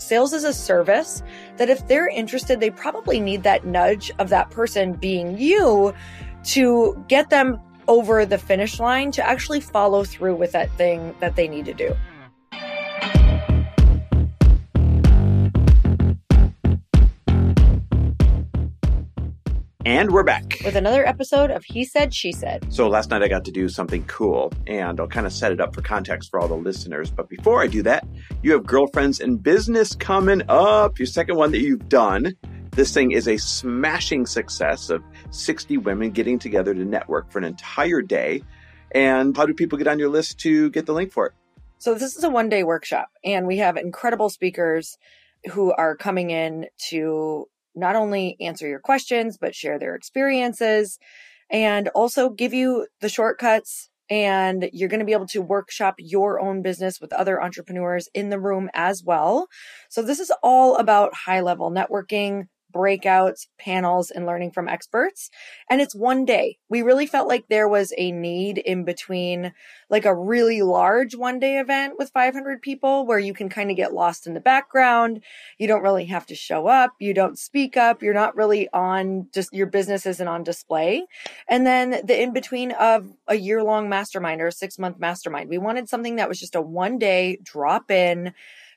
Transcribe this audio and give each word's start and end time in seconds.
sales 0.00 0.32
is 0.32 0.44
a 0.44 0.52
service 0.52 1.22
that 1.56 1.70
if 1.70 1.86
they're 1.86 2.08
interested, 2.08 2.60
they 2.60 2.70
probably 2.70 3.20
need 3.20 3.42
that 3.42 3.64
nudge 3.64 4.10
of 4.18 4.28
that 4.30 4.50
person 4.50 4.94
being 4.94 5.38
you 5.38 5.94
to 6.44 7.04
get 7.08 7.30
them 7.30 7.60
over 7.88 8.24
the 8.24 8.38
finish 8.38 8.78
line 8.78 9.10
to 9.10 9.26
actually 9.26 9.60
follow 9.60 10.04
through 10.04 10.36
with 10.36 10.52
that 10.52 10.70
thing 10.72 11.14
that 11.20 11.36
they 11.36 11.48
need 11.48 11.64
to 11.64 11.74
do. 11.74 11.94
And 19.90 20.12
we're 20.12 20.22
back 20.22 20.58
with 20.64 20.76
another 20.76 21.04
episode 21.04 21.50
of 21.50 21.64
He 21.64 21.84
Said, 21.84 22.14
She 22.14 22.30
Said. 22.30 22.72
So 22.72 22.86
last 22.86 23.10
night 23.10 23.24
I 23.24 23.28
got 23.28 23.44
to 23.46 23.50
do 23.50 23.68
something 23.68 24.04
cool, 24.04 24.52
and 24.68 25.00
I'll 25.00 25.08
kind 25.08 25.26
of 25.26 25.32
set 25.32 25.50
it 25.50 25.60
up 25.60 25.74
for 25.74 25.82
context 25.82 26.30
for 26.30 26.38
all 26.38 26.46
the 26.46 26.54
listeners. 26.54 27.10
But 27.10 27.28
before 27.28 27.60
I 27.60 27.66
do 27.66 27.82
that, 27.82 28.06
you 28.40 28.52
have 28.52 28.64
Girlfriends 28.64 29.18
and 29.18 29.42
Business 29.42 29.96
coming 29.96 30.42
up, 30.48 31.00
your 31.00 31.06
second 31.06 31.38
one 31.38 31.50
that 31.50 31.58
you've 31.58 31.88
done. 31.88 32.36
This 32.70 32.94
thing 32.94 33.10
is 33.10 33.26
a 33.26 33.36
smashing 33.36 34.26
success 34.26 34.90
of 34.90 35.02
60 35.32 35.78
women 35.78 36.12
getting 36.12 36.38
together 36.38 36.72
to 36.72 36.84
network 36.84 37.32
for 37.32 37.40
an 37.40 37.44
entire 37.44 38.00
day. 38.00 38.44
And 38.92 39.36
how 39.36 39.44
do 39.44 39.54
people 39.54 39.76
get 39.76 39.88
on 39.88 39.98
your 39.98 40.08
list 40.08 40.38
to 40.42 40.70
get 40.70 40.86
the 40.86 40.94
link 40.94 41.10
for 41.10 41.26
it? 41.26 41.32
So 41.78 41.94
this 41.94 42.14
is 42.14 42.22
a 42.22 42.30
one 42.30 42.48
day 42.48 42.62
workshop, 42.62 43.08
and 43.24 43.44
we 43.44 43.56
have 43.56 43.76
incredible 43.76 44.30
speakers 44.30 44.98
who 45.50 45.72
are 45.72 45.96
coming 45.96 46.30
in 46.30 46.66
to 46.90 47.48
not 47.74 47.96
only 47.96 48.36
answer 48.40 48.68
your 48.68 48.80
questions, 48.80 49.38
but 49.38 49.54
share 49.54 49.78
their 49.78 49.94
experiences 49.94 50.98
and 51.50 51.88
also 51.88 52.30
give 52.30 52.54
you 52.54 52.86
the 53.00 53.08
shortcuts. 53.08 53.88
And 54.08 54.68
you're 54.72 54.88
going 54.88 55.00
to 55.00 55.06
be 55.06 55.12
able 55.12 55.28
to 55.28 55.40
workshop 55.40 55.94
your 55.98 56.40
own 56.40 56.62
business 56.62 57.00
with 57.00 57.12
other 57.12 57.40
entrepreneurs 57.40 58.08
in 58.12 58.28
the 58.30 58.40
room 58.40 58.68
as 58.74 59.04
well. 59.04 59.46
So 59.88 60.02
this 60.02 60.18
is 60.18 60.32
all 60.42 60.76
about 60.76 61.14
high 61.14 61.40
level 61.40 61.70
networking, 61.70 62.48
breakouts, 62.72 63.46
panels, 63.58 64.10
and 64.10 64.26
learning 64.26 64.52
from 64.52 64.68
experts. 64.68 65.30
And 65.68 65.80
it's 65.80 65.94
one 65.94 66.24
day. 66.24 66.58
We 66.68 66.82
really 66.82 67.06
felt 67.06 67.28
like 67.28 67.46
there 67.48 67.68
was 67.68 67.92
a 67.96 68.12
need 68.12 68.58
in 68.58 68.84
between 68.84 69.52
like 69.88 70.04
a 70.04 70.14
really 70.14 70.62
large 70.62 71.14
one 71.14 71.38
day 71.38 71.58
event 71.58 71.94
with 71.98 72.10
500 72.10 72.62
people 72.62 73.06
where 73.06 73.18
you 73.18 73.34
can 73.34 73.48
kind 73.48 73.70
of 73.70 73.76
get 73.76 73.92
lost 73.92 74.26
in 74.26 74.34
the 74.34 74.40
background. 74.40 75.22
You 75.58 75.66
don't 75.66 75.82
really 75.82 76.06
have 76.06 76.26
to 76.26 76.34
show 76.34 76.66
up. 76.66 76.92
You 76.98 77.12
don't 77.12 77.38
speak 77.38 77.76
up. 77.76 78.02
You're 78.02 78.14
not 78.14 78.36
really 78.36 78.68
on 78.72 79.28
just 79.32 79.52
your 79.52 79.66
business 79.66 80.06
isn't 80.06 80.28
on 80.28 80.44
display. 80.44 81.06
And 81.48 81.66
then 81.66 82.02
the 82.04 82.20
in 82.20 82.32
between 82.32 82.72
of 82.72 83.08
a 83.26 83.34
year 83.34 83.62
long 83.62 83.88
mastermind 83.88 84.40
or 84.40 84.48
a 84.48 84.52
six 84.52 84.78
month 84.78 84.98
mastermind. 84.98 85.48
We 85.48 85.58
wanted 85.58 85.88
something 85.88 86.16
that 86.16 86.28
was 86.28 86.38
just 86.38 86.54
a 86.54 86.62
one 86.62 86.98
day 86.98 87.38
drop 87.42 87.90
in, 87.90 88.32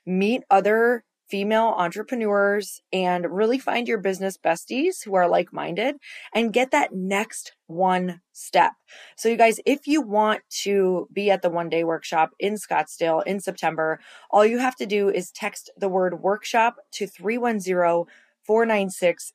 meet 0.06 0.42
other 0.50 1.04
female 1.34 1.74
entrepreneurs 1.76 2.80
and 2.92 3.26
really 3.28 3.58
find 3.58 3.88
your 3.88 3.98
business 3.98 4.38
besties 4.38 5.04
who 5.04 5.16
are 5.16 5.26
like 5.26 5.52
minded 5.52 5.96
and 6.32 6.52
get 6.52 6.70
that 6.70 6.94
next 6.94 7.54
one 7.66 8.20
step. 8.30 8.70
So, 9.16 9.28
you 9.28 9.36
guys, 9.36 9.58
if 9.66 9.88
you 9.88 10.00
want 10.00 10.42
to 10.62 11.08
be 11.12 11.32
at 11.32 11.42
the 11.42 11.50
one 11.50 11.68
day 11.68 11.82
workshop 11.82 12.30
in 12.38 12.54
Scottsdale 12.54 13.26
in 13.26 13.40
September, 13.40 13.98
all 14.30 14.46
you 14.46 14.60
have 14.60 14.76
to 14.76 14.86
do 14.86 15.08
is 15.08 15.32
text 15.32 15.72
the 15.76 15.88
word 15.88 16.20
workshop 16.20 16.76
to 16.92 17.08
310 17.08 18.04
496 18.46 19.32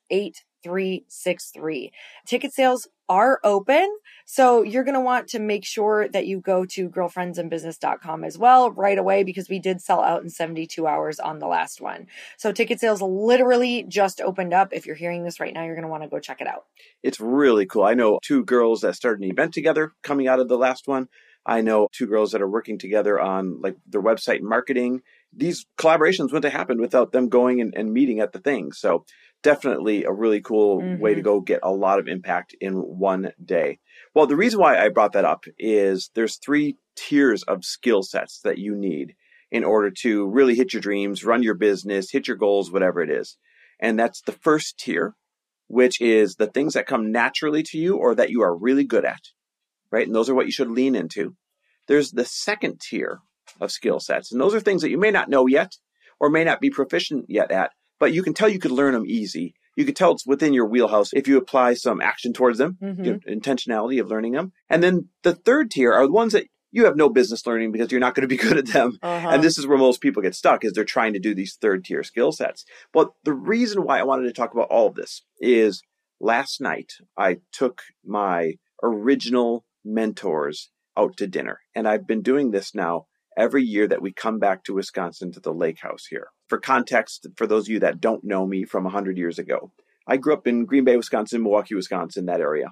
8363. 0.64 1.92
Ticket 2.26 2.54
sales 2.54 2.88
are 3.10 3.40
open. 3.44 3.98
So 4.26 4.62
you're 4.62 4.84
going 4.84 4.94
to 4.94 5.02
want 5.02 5.28
to 5.30 5.40
make 5.40 5.66
sure 5.66 6.08
that 6.10 6.28
you 6.28 6.40
go 6.40 6.64
to 6.66 6.90
girlfriendsandbusiness.com 6.90 8.24
as 8.24 8.38
well 8.38 8.72
right 8.72 8.98
away 8.98 9.24
because 9.24 9.50
we 9.50 9.58
did 9.58 9.82
sell 9.82 10.04
out 10.04 10.22
in 10.22 10.30
72 10.30 10.86
hours 10.86 11.20
on 11.20 11.40
the 11.40 11.48
last 11.48 11.82
one. 11.82 12.06
So 12.38 12.52
ticket 12.52 12.80
sales 12.80 13.02
literally 13.02 13.84
just 13.88 14.22
opened 14.22 14.54
up. 14.54 14.70
If 14.72 14.86
you're 14.86 14.96
hearing 14.96 15.24
this 15.24 15.40
right 15.40 15.54
now, 15.54 15.64
you're 15.64 15.76
going 15.76 15.84
to 15.84 15.90
want 15.90 16.04
to 16.04 16.10
go 16.10 16.20
check 16.20 16.40
it 16.40 16.48
out. 16.48 16.66
It's 17.02 17.20
really 17.20 17.66
cool. 17.66 17.84
I 17.84 17.96
know 17.96 18.20
two 18.22 18.46
girls 18.46 18.82
that 18.82 18.96
started 18.96 19.24
an 19.24 19.32
event 19.32 19.54
together 19.54 19.94
coming 20.04 20.28
out 20.28 20.40
of 20.40 20.48
the 20.48 20.58
last 20.58 20.88
one. 20.88 21.08
I 21.46 21.62
know 21.62 21.88
two 21.92 22.06
girls 22.06 22.32
that 22.32 22.42
are 22.42 22.50
working 22.50 22.78
together 22.78 23.20
on 23.20 23.60
like 23.62 23.76
their 23.88 24.04
website 24.04 24.42
marketing. 24.42 25.02
These 25.36 25.66
collaborations 25.80 26.26
wouldn't 26.26 26.44
have 26.44 26.54
happened 26.54 26.80
without 26.80 27.12
them 27.12 27.30
going 27.30 27.60
and, 27.62 27.74
and 27.76 27.92
meeting 27.92 28.20
at 28.20 28.34
the 28.34 28.40
thing. 28.40 28.72
So 28.72 29.06
definitely 29.44 30.04
a 30.04 30.12
really 30.12 30.42
cool 30.42 30.82
mm-hmm. 30.82 31.02
way 31.02 31.12
to 31.12 31.22
mm-hmm. 31.22 31.26
go 31.26 31.42
get 31.42 31.60
a 31.64 31.72
lot 31.72 32.00
of 32.00 32.08
impact 32.08 32.56
in 32.60 32.74
one 32.74 33.32
day. 33.44 33.80
Well, 34.14 34.28
the 34.28 34.36
reason 34.36 34.60
why 34.60 34.78
I 34.78 34.90
brought 34.90 35.14
that 35.14 35.26
up 35.26 35.44
is 35.58 36.10
there's 36.16 36.38
three 36.38 36.78
tiers 36.96 37.44
of 37.44 37.64
skill 37.64 38.04
sets 38.04 38.40
that 38.44 38.58
you 38.58 38.76
need 38.76 39.16
in 39.52 39.64
order 39.64 39.92
to 40.02 40.28
really 40.28 40.56
hit 40.56 40.74
your 40.74 40.82
dreams, 40.82 41.24
run 41.24 41.44
your 41.44 41.56
business, 41.56 42.12
hit 42.12 42.28
your 42.28 42.38
goals, 42.38 42.72
whatever 42.72 43.02
it 43.02 43.10
is. 43.10 43.38
And 43.80 43.98
that's 43.98 44.22
the 44.22 44.32
first 44.32 44.78
tier, 44.78 45.16
which 45.68 46.02
is 46.02 46.36
the 46.36 46.48
things 46.48 46.74
that 46.74 46.86
come 46.86 47.12
naturally 47.12 47.64
to 47.64 47.78
you 47.78 47.96
or 47.96 48.16
that 48.16 48.30
you 48.30 48.42
are 48.42 48.56
really 48.56 48.84
good 48.84 49.06
at, 49.06 49.22
right? 49.92 50.06
And 50.06 50.16
those 50.16 50.30
are 50.30 50.36
what 50.36 50.46
you 50.46 50.52
should 50.52 50.70
lean 50.70 50.96
into. 50.96 51.36
There's 51.88 52.12
the 52.12 52.26
second 52.26 52.82
tier 52.82 53.20
of 53.60 53.72
skill 53.72 54.00
sets, 54.00 54.32
and 54.32 54.40
those 54.40 54.54
are 54.54 54.60
things 54.60 54.84
that 54.84 54.92
you 54.92 55.00
may 55.00 55.12
not 55.12 55.30
know 55.30 55.48
yet 55.48 55.72
or 56.20 56.30
may 56.30 56.44
not 56.44 56.62
be 56.62 56.70
proficient 56.70 57.26
yet 57.30 57.52
at, 57.52 57.72
but 58.00 58.14
you 58.14 58.24
can 58.24 58.34
tell 58.34 58.50
you 58.50 58.60
could 58.60 58.72
learn 58.72 58.94
them 58.94 59.06
easy. 59.06 59.54
You 59.76 59.86
could 59.86 59.96
tell 59.96 60.12
it's 60.12 60.26
within 60.26 60.54
your 60.54 60.66
wheelhouse 60.66 61.14
if 61.14 61.28
you 61.28 61.38
apply 61.38 61.76
some 61.76 62.02
action 62.02 62.34
towards 62.34 62.58
them, 62.58 62.78
mm-hmm. 62.82 63.04
you 63.04 63.12
know, 63.14 63.20
intentionality 63.30 64.02
of 64.02 64.10
learning 64.10 64.34
them. 64.34 64.52
And 64.70 64.84
then 64.84 65.10
the 65.24 65.36
third 65.36 65.72
tier 65.72 65.94
are 65.94 66.06
the 66.06 66.12
ones 66.12 66.34
that 66.34 66.48
you 66.72 66.86
have 66.86 66.96
no 66.96 67.10
business 67.10 67.46
learning 67.48 67.72
because 67.72 67.92
you're 67.92 68.02
not 68.02 68.16
going 68.16 68.28
to 68.28 68.36
be 68.36 68.38
good 68.42 68.58
at 68.58 68.68
them. 68.68 68.98
Uh-huh. 69.02 69.30
And 69.30 69.44
this 69.44 69.58
is 69.58 69.68
where 69.68 69.78
most 69.78 70.02
people 70.02 70.22
get 70.22 70.36
stuck 70.36 70.64
is 70.64 70.74
they're 70.74 70.84
trying 70.84 71.14
to 71.14 71.20
do 71.20 71.34
these 71.34 71.58
third 71.60 71.86
tier 71.86 72.04
skill 72.04 72.32
sets. 72.32 72.66
But 72.94 73.12
the 73.24 73.34
reason 73.34 73.84
why 73.84 74.00
I 74.00 74.04
wanted 74.04 74.26
to 74.26 74.34
talk 74.34 74.54
about 74.54 74.70
all 74.70 74.88
of 74.88 74.96
this 74.96 75.24
is 75.40 75.82
last 76.20 76.62
night 76.62 76.94
I 77.18 77.38
took 77.52 77.82
my 78.06 78.54
original 78.84 79.66
mentors 79.84 80.70
out 80.98 81.18
to 81.18 81.28
dinner. 81.28 81.60
And 81.76 81.88
I've 81.88 82.08
been 82.08 82.22
doing 82.22 82.52
this 82.52 82.76
now 82.76 83.06
every 83.40 83.64
year 83.64 83.88
that 83.88 84.02
we 84.02 84.12
come 84.12 84.38
back 84.38 84.64
to 84.66 84.74
Wisconsin 84.74 85.32
to 85.32 85.40
the 85.40 85.54
lake 85.54 85.80
house 85.80 86.06
here. 86.08 86.28
For 86.48 86.60
context, 86.60 87.26
for 87.38 87.48
those 87.48 87.68
of 87.68 87.70
you 87.70 87.80
that 87.80 88.02
don't 88.02 88.24
know 88.24 88.46
me 88.46 88.66
from 88.66 88.84
100 88.84 89.18
years 89.18 89.40
ago, 89.40 89.72
I 90.06 90.18
grew 90.18 90.34
up 90.34 90.46
in 90.46 90.66
Green 90.66 90.84
Bay, 90.84 90.98
Wisconsin, 90.98 91.42
Milwaukee, 91.42 91.74
Wisconsin, 91.74 92.26
that 92.26 92.42
area. 92.42 92.68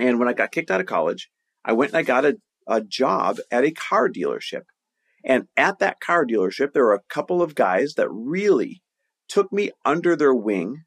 And 0.00 0.18
when 0.18 0.28
I 0.28 0.32
got 0.32 0.52
kicked 0.52 0.70
out 0.70 0.80
of 0.80 0.86
college, 0.86 1.28
I 1.64 1.74
went 1.74 1.92
and 1.92 1.98
I 1.98 2.02
got 2.02 2.24
a, 2.24 2.38
a 2.66 2.80
job 2.80 3.38
at 3.50 3.64
a 3.64 3.70
car 3.72 4.08
dealership. 4.08 4.62
And 5.22 5.48
at 5.56 5.80
that 5.80 6.00
car 6.00 6.24
dealership, 6.24 6.72
there 6.72 6.84
were 6.84 6.94
a 6.94 7.02
couple 7.10 7.42
of 7.42 7.54
guys 7.54 7.94
that 7.96 8.08
really 8.10 8.82
took 9.28 9.52
me 9.52 9.72
under 9.84 10.16
their 10.16 10.34
wing 10.34 10.84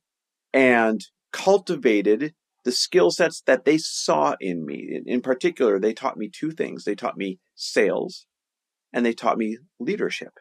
and 0.53 1.05
cultivated 1.31 2.33
the 2.65 2.71
skill 2.71 3.11
sets 3.11 3.41
that 3.45 3.65
they 3.65 3.77
saw 3.77 4.35
in 4.39 4.65
me. 4.65 4.89
In, 4.91 5.03
in 5.05 5.21
particular, 5.21 5.79
they 5.79 5.93
taught 5.93 6.17
me 6.17 6.29
two 6.33 6.51
things. 6.51 6.83
They 6.83 6.95
taught 6.95 7.17
me 7.17 7.39
sales 7.55 8.25
and 8.93 9.05
they 9.05 9.13
taught 9.13 9.37
me 9.37 9.57
leadership. 9.79 10.33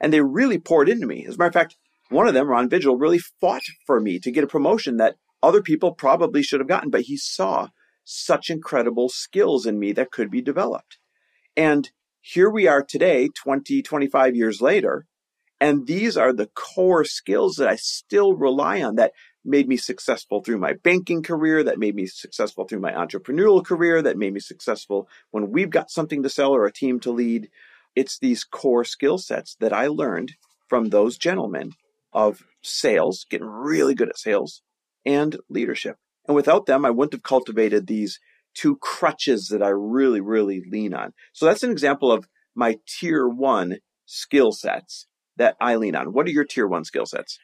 And 0.00 0.12
they 0.12 0.20
really 0.20 0.58
poured 0.58 0.88
into 0.88 1.06
me. 1.06 1.24
As 1.26 1.34
a 1.34 1.38
matter 1.38 1.48
of 1.48 1.54
fact, 1.54 1.76
one 2.10 2.28
of 2.28 2.34
them, 2.34 2.48
Ron 2.48 2.68
Vigil, 2.68 2.96
really 2.96 3.18
fought 3.18 3.62
for 3.86 4.00
me 4.00 4.18
to 4.20 4.30
get 4.30 4.44
a 4.44 4.48
promotion 4.48 4.96
that 4.96 5.16
other 5.42 5.62
people 5.62 5.92
probably 5.92 6.42
should 6.42 6.60
have 6.60 6.68
gotten, 6.68 6.90
but 6.90 7.02
he 7.02 7.16
saw 7.16 7.68
such 8.04 8.50
incredible 8.50 9.08
skills 9.08 9.66
in 9.66 9.78
me 9.78 9.92
that 9.92 10.10
could 10.10 10.30
be 10.30 10.40
developed. 10.40 10.98
And 11.56 11.90
here 12.20 12.50
we 12.50 12.66
are 12.66 12.82
today, 12.82 13.28
20, 13.42 13.82
25 13.82 14.34
years 14.34 14.60
later, 14.60 15.06
and 15.60 15.86
these 15.86 16.16
are 16.16 16.32
the 16.32 16.48
core 16.54 17.04
skills 17.04 17.56
that 17.56 17.68
I 17.68 17.76
still 17.76 18.34
rely 18.34 18.82
on 18.82 18.94
that 18.96 19.12
made 19.44 19.68
me 19.68 19.76
successful 19.76 20.42
through 20.42 20.58
my 20.58 20.74
banking 20.74 21.22
career, 21.22 21.64
that 21.64 21.78
made 21.78 21.94
me 21.94 22.06
successful 22.06 22.64
through 22.64 22.80
my 22.80 22.92
entrepreneurial 22.92 23.64
career, 23.64 24.02
that 24.02 24.18
made 24.18 24.32
me 24.32 24.40
successful 24.40 25.08
when 25.30 25.50
we've 25.50 25.70
got 25.70 25.90
something 25.90 26.22
to 26.22 26.28
sell 26.28 26.54
or 26.54 26.66
a 26.66 26.72
team 26.72 27.00
to 27.00 27.10
lead. 27.10 27.48
It's 27.98 28.16
these 28.16 28.44
core 28.44 28.84
skill 28.84 29.18
sets 29.18 29.56
that 29.58 29.72
I 29.72 29.88
learned 29.88 30.34
from 30.68 30.90
those 30.90 31.18
gentlemen 31.18 31.72
of 32.12 32.44
sales, 32.62 33.26
getting 33.28 33.48
really 33.48 33.96
good 33.96 34.08
at 34.08 34.20
sales 34.20 34.62
and 35.04 35.36
leadership. 35.50 35.96
And 36.28 36.36
without 36.36 36.66
them, 36.66 36.84
I 36.84 36.90
wouldn't 36.90 37.14
have 37.14 37.24
cultivated 37.24 37.88
these 37.88 38.20
two 38.54 38.76
crutches 38.76 39.48
that 39.48 39.64
I 39.64 39.70
really, 39.70 40.20
really 40.20 40.62
lean 40.70 40.94
on. 40.94 41.12
So 41.32 41.44
that's 41.44 41.64
an 41.64 41.72
example 41.72 42.12
of 42.12 42.28
my 42.54 42.76
tier 42.86 43.26
one 43.26 43.78
skill 44.06 44.52
sets 44.52 45.08
that 45.36 45.56
I 45.60 45.74
lean 45.74 45.96
on. 45.96 46.12
What 46.12 46.28
are 46.28 46.30
your 46.30 46.44
tier 46.44 46.68
one 46.68 46.84
skill 46.84 47.04
sets? 47.04 47.40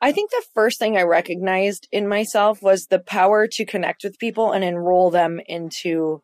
I 0.00 0.12
think 0.12 0.30
the 0.30 0.44
first 0.54 0.78
thing 0.78 0.96
I 0.96 1.02
recognized 1.02 1.88
in 1.90 2.06
myself 2.06 2.62
was 2.62 2.86
the 2.86 3.00
power 3.00 3.48
to 3.48 3.66
connect 3.66 4.04
with 4.04 4.20
people 4.20 4.52
and 4.52 4.62
enroll 4.62 5.10
them 5.10 5.40
into 5.48 6.22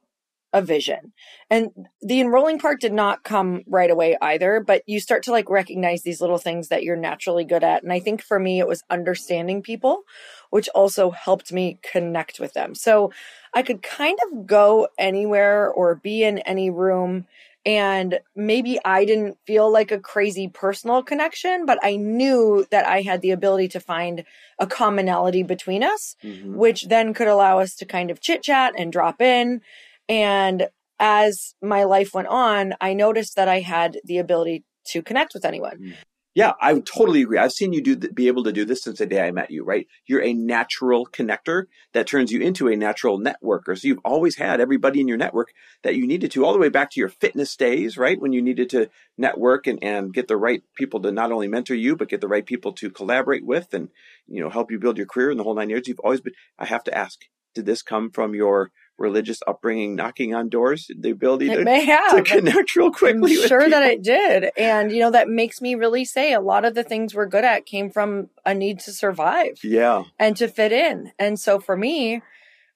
a 0.57 0.63
vision. 0.63 1.13
And 1.51 1.71
the 2.01 2.21
enrolling 2.21 2.59
part 2.59 2.81
did 2.81 2.93
not 2.93 3.23
come 3.23 3.63
right 3.67 3.91
away 3.91 4.17
either, 4.21 4.61
but 4.67 4.83
you 4.87 4.99
start 5.01 5.23
to 5.25 5.33
like 5.33 5.51
recognize 5.51 6.03
these 6.03 6.21
little 6.23 6.39
things 6.39 6.69
that 6.69 6.83
you're 6.83 6.97
naturally 7.11 7.45
good 7.45 7.63
at. 7.63 7.83
And 7.83 7.93
I 7.93 8.01
think 8.01 8.23
for 8.23 8.39
me, 8.39 8.59
it 8.59 8.67
was 8.67 8.83
understanding 8.89 9.63
people, 9.63 10.03
which 10.51 10.69
also 10.75 11.11
helped 11.11 11.53
me 11.53 11.79
connect 11.93 12.41
with 12.41 12.55
them. 12.55 12.75
So 12.75 13.13
I 13.55 13.63
could 13.63 13.83
kind 13.83 14.19
of 14.25 14.47
go 14.47 14.89
anywhere 14.99 15.71
or 15.71 15.95
be 15.95 16.25
in 16.25 16.39
any 16.39 16.71
room 16.71 17.27
And 17.67 18.21
maybe 18.37 18.79
I 18.85 19.05
didn't 19.05 19.39
feel 19.45 19.71
like 19.71 19.91
a 19.91 19.99
crazy 19.99 20.47
personal 20.47 21.03
connection, 21.03 21.67
but 21.67 21.81
I 21.83 21.97
knew 21.97 22.65
that 22.71 22.87
I 22.87 23.03
had 23.03 23.23
the 23.23 23.33
ability 23.33 23.67
to 23.71 23.81
find 23.81 24.23
a 24.61 24.69
commonality 24.69 25.43
between 25.43 25.83
us, 25.83 26.15
mm-hmm. 26.23 26.55
which 26.55 26.85
then 26.85 27.13
could 27.13 27.27
allow 27.27 27.59
us 27.59 27.75
to 27.77 27.85
kind 27.85 28.13
of 28.13 28.21
chit 28.21 28.45
chat 28.45 28.75
and 28.79 28.93
drop 28.93 29.21
in. 29.21 29.63
And 30.09 30.69
as 30.99 31.55
my 31.63 31.85
life 31.85 32.15
went 32.15 32.29
on, 32.29 32.75
I 32.81 32.95
noticed 32.95 33.37
that 33.37 33.49
I 33.49 33.61
had 33.61 33.99
the 34.05 34.19
ability 34.19 34.65
to 34.89 35.03
connect 35.03 35.35
with 35.35 35.45
anyone. 35.45 35.79
Mm. 35.79 35.95
Yeah, 36.37 36.53
I 36.61 36.79
totally 36.81 37.23
agree. 37.23 37.39
I've 37.39 37.53
seen 37.53 37.73
you 37.73 37.81
do 37.81 37.97
be 37.97 38.29
able 38.29 38.45
to 38.45 38.53
do 38.53 38.67
this 38.67 38.83
since 38.83 38.99
the 38.99 39.07
day 39.07 39.27
I 39.27 39.31
met 39.31 39.51
you, 39.51 39.65
right? 39.65 39.87
You're 40.05 40.23
a 40.23 40.35
natural 40.35 41.07
connector 41.07 41.65
that 41.95 42.07
turns 42.07 42.31
you 42.31 42.43
into 42.43 42.69
a 42.69 42.77
natural 42.77 43.19
networker. 43.19 43.75
So 43.75 43.89
you've 43.89 44.05
always 44.05 44.37
had 44.37 44.61
everybody 44.61 45.01
in 45.01 45.09
your 45.09 45.17
network 45.17 45.55
that 45.83 45.95
you 45.95 46.07
needed 46.07 46.31
to 46.33 46.45
all 46.45 46.53
the 46.53 46.59
way 46.59 46.69
back 46.69 46.91
to 46.91 47.01
your 47.01 47.09
fitness 47.09 47.57
days, 47.57 47.97
right? 47.97 48.21
When 48.21 48.35
you 48.35 48.43
needed 48.43 48.69
to 48.71 48.91
network 49.17 49.67
and, 49.67 49.83
and 49.83 50.13
get 50.13 50.29
the 50.29 50.37
right 50.37 50.63
people 50.75 51.01
to 51.01 51.11
not 51.11 51.33
only 51.33 51.49
mentor 51.49 51.75
you, 51.75 51.97
but 51.97 52.11
get 52.11 52.21
the 52.21 52.29
right 52.29 52.45
people 52.45 52.75
to 52.75 52.91
collaborate 52.91 53.47
with 53.47 53.73
and, 53.73 53.89
you 54.27 54.43
know, 54.43 54.51
help 54.51 54.71
you 54.71 54.79
build 54.79 54.99
your 54.99 55.07
career 55.07 55.31
in 55.31 55.39
the 55.39 55.43
whole 55.43 55.55
nine 55.55 55.71
years. 55.71 55.89
You've 55.89 56.01
always 56.01 56.21
been, 56.21 56.35
I 56.59 56.67
have 56.67 56.85
to 56.85 56.95
ask, 56.95 57.19
did 57.55 57.65
this 57.65 57.81
come 57.81 58.11
from 58.11 58.35
your 58.35 58.73
religious 58.99 59.41
upbringing 59.47 59.95
knocking 59.95 60.35
on 60.35 60.49
doors 60.49 60.91
the 60.99 61.11
ability 61.11 61.49
to, 61.49 61.65
to 61.65 62.23
connect 62.23 62.75
real 62.77 62.91
quickly 62.91 63.37
i'm 63.37 63.49
sure 63.49 63.69
that 63.69 63.83
it 63.83 64.03
did. 64.03 64.51
And 64.57 64.91
you 64.91 65.01
know 65.01 65.11
that 65.11 65.29
makes 65.29 65.61
me 65.61 65.75
really 65.75 66.05
say 66.05 66.33
a 66.33 66.41
lot 66.41 66.65
of 66.65 66.75
the 66.75 66.83
things 66.83 67.15
we're 67.15 67.27
good 67.27 67.45
at 67.45 67.67
came 67.67 67.91
from 67.91 68.31
a 68.45 68.55
need 68.55 68.81
to 68.81 68.93
survive 68.93 69.59
yeah. 69.63 70.05
and 70.19 70.37
to 70.39 70.49
fit 70.49 70.73
in. 70.73 71.13
And 71.19 71.39
so 71.39 71.61
for 71.61 71.77
me 71.77 72.23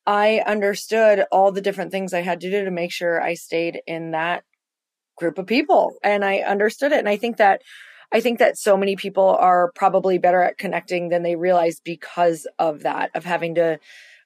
i 0.06 0.42
understood 0.46 1.24
all 1.30 1.52
the 1.52 1.60
different 1.60 1.90
things 1.90 2.14
i 2.14 2.22
had 2.22 2.40
to 2.40 2.50
do 2.50 2.64
to 2.64 2.70
make 2.70 2.90
sure 2.90 3.20
i 3.20 3.34
stayed 3.34 3.82
in 3.86 4.12
that 4.12 4.44
group 5.16 5.36
of 5.36 5.46
people 5.46 5.94
and 6.02 6.24
i 6.24 6.38
understood 6.38 6.92
it. 6.92 6.98
And 6.98 7.08
i 7.08 7.16
think 7.16 7.38
that 7.38 7.62
I 8.12 8.20
think 8.20 8.40
that 8.40 8.58
so 8.58 8.76
many 8.76 8.96
people 8.96 9.36
are 9.38 9.70
probably 9.74 10.18
better 10.18 10.42
at 10.42 10.58
connecting 10.58 11.10
than 11.10 11.22
they 11.22 11.36
realize 11.36 11.80
because 11.80 12.46
of 12.58 12.82
that, 12.82 13.10
of 13.14 13.24
having 13.24 13.54
to 13.54 13.78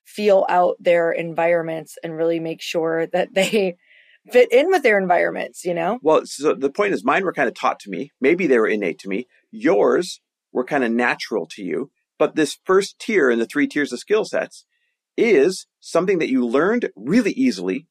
feel 0.04 0.46
out 0.48 0.76
their 0.80 1.10
environments 1.12 1.96
and 2.02 2.16
really 2.16 2.40
make 2.40 2.60
sure 2.60 3.06
that 3.08 3.34
they 3.34 3.76
fit 4.30 4.52
in 4.52 4.68
with 4.68 4.82
their 4.82 4.98
environments, 4.98 5.64
you 5.64 5.74
know? 5.74 5.98
Well, 6.02 6.24
so 6.24 6.54
the 6.54 6.70
point 6.70 6.94
is 6.94 7.04
mine 7.04 7.24
were 7.24 7.32
kind 7.32 7.48
of 7.48 7.54
taught 7.54 7.80
to 7.80 7.90
me. 7.90 8.10
Maybe 8.20 8.46
they 8.46 8.58
were 8.58 8.66
innate 8.66 8.98
to 9.00 9.08
me. 9.08 9.26
Yours 9.50 10.20
were 10.52 10.64
kind 10.64 10.84
of 10.84 10.92
natural 10.92 11.46
to 11.52 11.62
you. 11.62 11.90
But 12.18 12.36
this 12.36 12.58
first 12.64 12.98
tier 12.98 13.30
in 13.30 13.38
the 13.38 13.46
three 13.46 13.66
tiers 13.66 13.92
of 13.92 13.98
skill 13.98 14.24
sets 14.24 14.64
is 15.16 15.66
something 15.80 16.18
that 16.18 16.30
you 16.30 16.46
learned 16.46 16.90
really 16.96 17.32
easily 17.32 17.86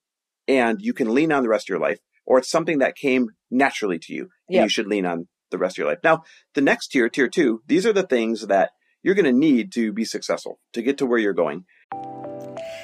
and 0.47 0.81
you 0.81 0.93
can 0.93 1.13
lean 1.13 1.31
on 1.31 1.43
the 1.43 1.49
rest 1.49 1.65
of 1.65 1.69
your 1.69 1.79
life, 1.79 1.99
or 2.25 2.37
it's 2.37 2.49
something 2.49 2.79
that 2.79 2.95
came 2.95 3.29
naturally 3.51 3.99
to 3.99 4.13
you 4.13 4.29
and 4.47 4.55
yep. 4.55 4.63
you 4.63 4.69
should 4.69 4.87
lean 4.87 5.05
on 5.05 5.27
the 5.51 5.57
rest 5.57 5.75
of 5.75 5.79
your 5.79 5.87
life. 5.87 5.99
Now, 6.03 6.23
the 6.53 6.61
next 6.61 6.87
tier, 6.87 7.09
tier 7.09 7.27
two, 7.27 7.61
these 7.67 7.85
are 7.85 7.93
the 7.93 8.07
things 8.07 8.47
that 8.47 8.71
you're 9.03 9.15
going 9.15 9.25
to 9.25 9.31
need 9.31 9.71
to 9.73 9.93
be 9.93 10.05
successful 10.05 10.59
to 10.73 10.81
get 10.81 10.97
to 10.97 11.05
where 11.05 11.19
you're 11.19 11.33
going. 11.33 11.65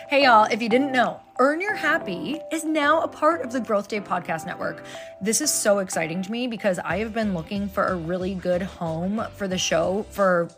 Hey, 0.10 0.24
y'all, 0.24 0.48
if 0.50 0.60
you 0.60 0.70
didn't 0.70 0.92
know, 0.92 1.20
Earn 1.38 1.62
Your 1.62 1.76
Happy 1.76 2.42
is 2.52 2.66
now 2.66 3.02
a 3.02 3.08
part 3.08 3.44
of 3.44 3.52
the 3.52 3.60
Growth 3.60 3.90
Day 3.90 4.02
Podcast 4.02 4.44
Network. 4.44 4.84
This 5.22 5.40
is 5.40 5.54
so 5.54 5.78
exciting 5.78 6.24
to 6.24 6.32
me 6.32 6.48
because 6.48 6.80
I 6.80 6.98
have 6.98 7.14
been 7.14 7.36
looking 7.36 7.70
for 7.70 7.86
a 7.86 7.96
really 7.96 8.34
good 8.34 8.64
home 8.64 9.24
for 9.36 9.48
the 9.48 9.60
show 9.60 10.08
for 10.10 10.50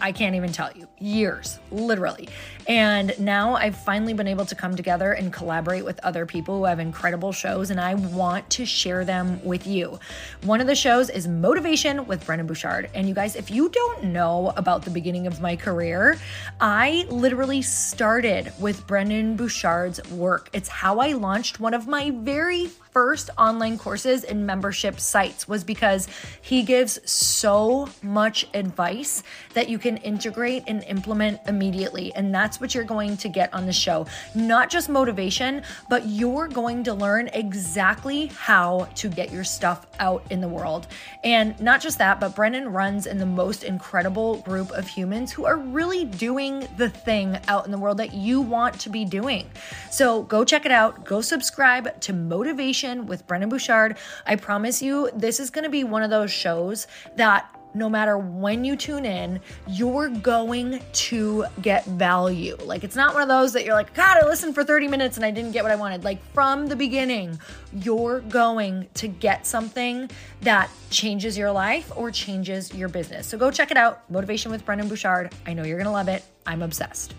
I 0.00 0.12
can't 0.12 0.34
even 0.34 0.52
tell 0.52 0.70
you, 0.74 0.88
years, 0.98 1.58
literally. 1.70 2.28
And 2.66 3.18
now 3.18 3.54
I've 3.54 3.76
finally 3.76 4.14
been 4.14 4.28
able 4.28 4.44
to 4.46 4.54
come 4.54 4.76
together 4.76 5.12
and 5.12 5.32
collaborate 5.32 5.84
with 5.84 5.98
other 6.04 6.26
people 6.26 6.58
who 6.58 6.64
have 6.64 6.78
incredible 6.78 7.32
shows, 7.32 7.70
and 7.70 7.80
I 7.80 7.94
want 7.94 8.48
to 8.50 8.64
share 8.64 9.04
them 9.04 9.42
with 9.44 9.66
you. 9.66 9.98
One 10.42 10.60
of 10.60 10.66
the 10.66 10.74
shows 10.74 11.10
is 11.10 11.26
Motivation 11.26 12.06
with 12.06 12.24
Brendon 12.24 12.46
Burchard. 12.46 12.90
And 12.94 13.08
you 13.08 13.14
guys, 13.14 13.36
if 13.36 13.50
you 13.50 13.68
don't 13.68 14.04
know 14.04 14.52
about 14.56 14.82
the 14.82 14.90
beginning 14.90 15.26
of 15.26 15.40
my 15.40 15.56
career, 15.56 16.18
I 16.60 17.06
literally 17.10 17.62
started 17.62 18.52
with 18.58 18.86
Brendon 18.86 19.36
Burchard's 19.36 20.00
work. 20.10 20.48
It's 20.52 20.68
how 20.68 20.98
I 20.98 21.12
launched 21.12 21.60
one 21.60 21.74
of 21.74 21.86
my 21.86 22.10
very 22.10 22.70
first 22.92 23.30
online 23.38 23.78
courses 23.78 24.24
and 24.24 24.46
membership 24.46 24.98
sites 24.98 25.46
was 25.46 25.62
because 25.62 26.08
he 26.42 26.62
gives 26.62 26.98
so 27.08 27.88
much 28.02 28.48
advice 28.54 29.22
that 29.54 29.68
you 29.68 29.78
can 29.78 29.96
integrate 29.98 30.64
and 30.66 30.82
implement 30.84 31.40
immediately. 31.46 32.12
And 32.14 32.34
that's 32.34 32.60
what 32.60 32.74
you're 32.74 32.84
going 32.84 33.16
to 33.18 33.28
get 33.28 33.52
on 33.54 33.66
the 33.66 33.72
show. 33.72 34.06
Not 34.34 34.70
just 34.70 34.88
motivation, 34.88 35.62
but 35.88 36.06
you're 36.06 36.48
going 36.48 36.82
to 36.84 36.94
learn 36.94 37.28
exactly 37.28 38.26
how 38.26 38.88
to 38.96 39.08
get 39.08 39.32
your 39.32 39.44
stuff 39.44 39.86
out 40.00 40.24
in 40.30 40.40
the 40.40 40.48
world. 40.48 40.88
And 41.22 41.58
not 41.60 41.80
just 41.80 41.98
that, 41.98 42.18
but 42.18 42.34
Brendon 42.34 42.72
runs 42.72 43.06
in 43.06 43.18
the 43.18 43.26
most 43.26 43.62
incredible 43.62 44.36
group 44.38 44.70
of 44.72 44.88
humans 44.88 45.30
who 45.30 45.44
are 45.44 45.58
really 45.58 46.04
doing 46.04 46.66
the 46.76 46.88
thing 46.88 47.38
out 47.46 47.66
in 47.66 47.70
the 47.70 47.78
world 47.78 47.98
that 47.98 48.14
you 48.14 48.40
want 48.40 48.80
to 48.80 48.90
be 48.90 49.04
doing. 49.04 49.48
So 49.90 50.22
go 50.22 50.44
check 50.44 50.66
it 50.66 50.72
out. 50.72 51.04
Go 51.04 51.20
subscribe 51.20 52.00
to 52.00 52.12
Motivation 52.12 52.79
with 53.06 53.26
Brendon 53.26 53.48
Burchard. 53.48 53.96
I 54.26 54.36
promise 54.36 54.82
you, 54.82 55.10
this 55.14 55.40
is 55.40 55.50
going 55.50 55.64
to 55.64 55.70
be 55.70 55.84
one 55.84 56.02
of 56.02 56.10
those 56.10 56.30
shows 56.30 56.86
that 57.16 57.54
no 57.74 57.88
matter 57.88 58.18
when 58.18 58.64
you 58.64 58.76
tune 58.76 59.04
in, 59.04 59.40
you're 59.68 60.08
going 60.08 60.80
to 60.92 61.44
get 61.62 61.84
value. 61.84 62.56
Like, 62.64 62.84
it's 62.84 62.96
not 62.96 63.14
one 63.14 63.22
of 63.22 63.28
those 63.28 63.52
that 63.52 63.64
you're 63.64 63.74
like, 63.74 63.94
God, 63.94 64.22
I 64.22 64.26
listened 64.26 64.54
for 64.54 64.64
30 64.64 64.88
minutes 64.88 65.16
and 65.16 65.24
I 65.24 65.30
didn't 65.30 65.52
get 65.52 65.62
what 65.62 65.72
I 65.72 65.76
wanted. 65.76 66.04
Like, 66.04 66.22
from 66.32 66.66
the 66.66 66.76
beginning, 66.76 67.38
you're 67.72 68.20
going 68.20 68.88
to 68.94 69.08
get 69.08 69.46
something 69.46 70.10
that 70.40 70.70
changes 70.90 71.38
your 71.38 71.52
life 71.52 71.92
or 71.94 72.10
changes 72.10 72.74
your 72.74 72.88
business. 72.88 73.26
So 73.26 73.38
go 73.38 73.50
check 73.50 73.70
it 73.70 73.76
out 73.76 74.10
Motivation 74.10 74.50
with 74.50 74.64
Brendon 74.64 74.88
Burchard. 74.88 75.32
I 75.46 75.52
know 75.52 75.62
you're 75.62 75.78
going 75.78 75.86
to 75.86 75.92
love 75.92 76.08
it. 76.08 76.24
I'm 76.46 76.62
obsessed. 76.62 77.14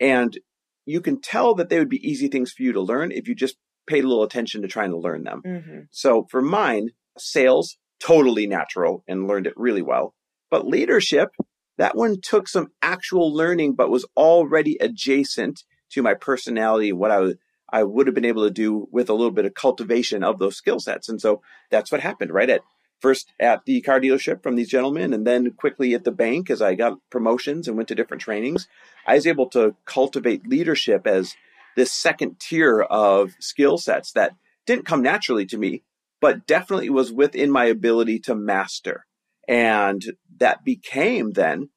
And 0.00 0.36
you 0.84 1.00
can 1.00 1.20
tell 1.20 1.54
that 1.54 1.68
they 1.68 1.78
would 1.78 1.88
be 1.88 2.08
easy 2.08 2.28
things 2.28 2.52
for 2.52 2.62
you 2.62 2.72
to 2.72 2.80
learn 2.80 3.12
if 3.12 3.28
you 3.28 3.34
just 3.34 3.56
paid 3.86 4.04
a 4.04 4.08
little 4.08 4.24
attention 4.24 4.62
to 4.62 4.68
trying 4.68 4.90
to 4.90 4.98
learn 4.98 5.24
them. 5.24 5.42
Mm-hmm. 5.44 5.78
So 5.90 6.26
for 6.30 6.42
mine, 6.42 6.90
sales, 7.18 7.76
totally 8.00 8.46
natural 8.46 9.04
and 9.06 9.26
learned 9.28 9.46
it 9.46 9.54
really 9.56 9.82
well. 9.82 10.14
But 10.50 10.66
leadership, 10.66 11.30
that 11.78 11.96
one 11.96 12.20
took 12.20 12.48
some 12.48 12.68
actual 12.82 13.34
learning, 13.34 13.74
but 13.74 13.90
was 13.90 14.06
already 14.16 14.76
adjacent 14.80 15.64
to 15.92 16.02
my 16.02 16.14
personality, 16.14 16.92
what 16.92 17.10
I 17.10 17.20
was. 17.20 17.34
I 17.74 17.84
would 17.84 18.06
have 18.06 18.14
been 18.14 18.26
able 18.26 18.44
to 18.44 18.50
do 18.50 18.86
with 18.92 19.08
a 19.08 19.14
little 19.14 19.30
bit 19.30 19.46
of 19.46 19.54
cultivation 19.54 20.22
of 20.22 20.38
those 20.38 20.56
skill 20.56 20.78
sets. 20.78 21.08
And 21.08 21.18
so 21.18 21.40
that's 21.70 21.90
what 21.90 22.02
happened, 22.02 22.30
right? 22.30 22.50
At 22.50 22.60
first 23.02 23.32
at 23.38 23.64
the 23.66 23.80
car 23.82 24.00
dealership 24.00 24.42
from 24.42 24.56
these 24.56 24.70
gentlemen 24.70 25.12
and 25.12 25.26
then 25.26 25.50
quickly 25.50 25.92
at 25.92 26.04
the 26.04 26.12
bank 26.12 26.48
as 26.48 26.62
I 26.62 26.74
got 26.74 26.98
promotions 27.10 27.68
and 27.68 27.76
went 27.76 27.88
to 27.88 27.94
different 27.94 28.22
trainings. 28.22 28.68
I 29.06 29.16
was 29.16 29.26
able 29.26 29.50
to 29.50 29.74
cultivate 29.84 30.46
leadership 30.46 31.06
as 31.06 31.34
this 31.76 31.92
second 31.92 32.38
tier 32.40 32.80
of 32.80 33.32
skill 33.40 33.76
sets 33.76 34.12
that 34.12 34.36
didn't 34.66 34.86
come 34.86 35.02
naturally 35.02 35.46
to 35.46 35.58
me, 35.58 35.82
but 36.20 36.46
definitely 36.46 36.90
was 36.90 37.12
within 37.12 37.50
my 37.50 37.64
ability 37.64 38.20
to 38.20 38.34
master. 38.34 39.04
And 39.48 40.02
that 40.38 40.64
became 40.64 41.32
then 41.32 41.70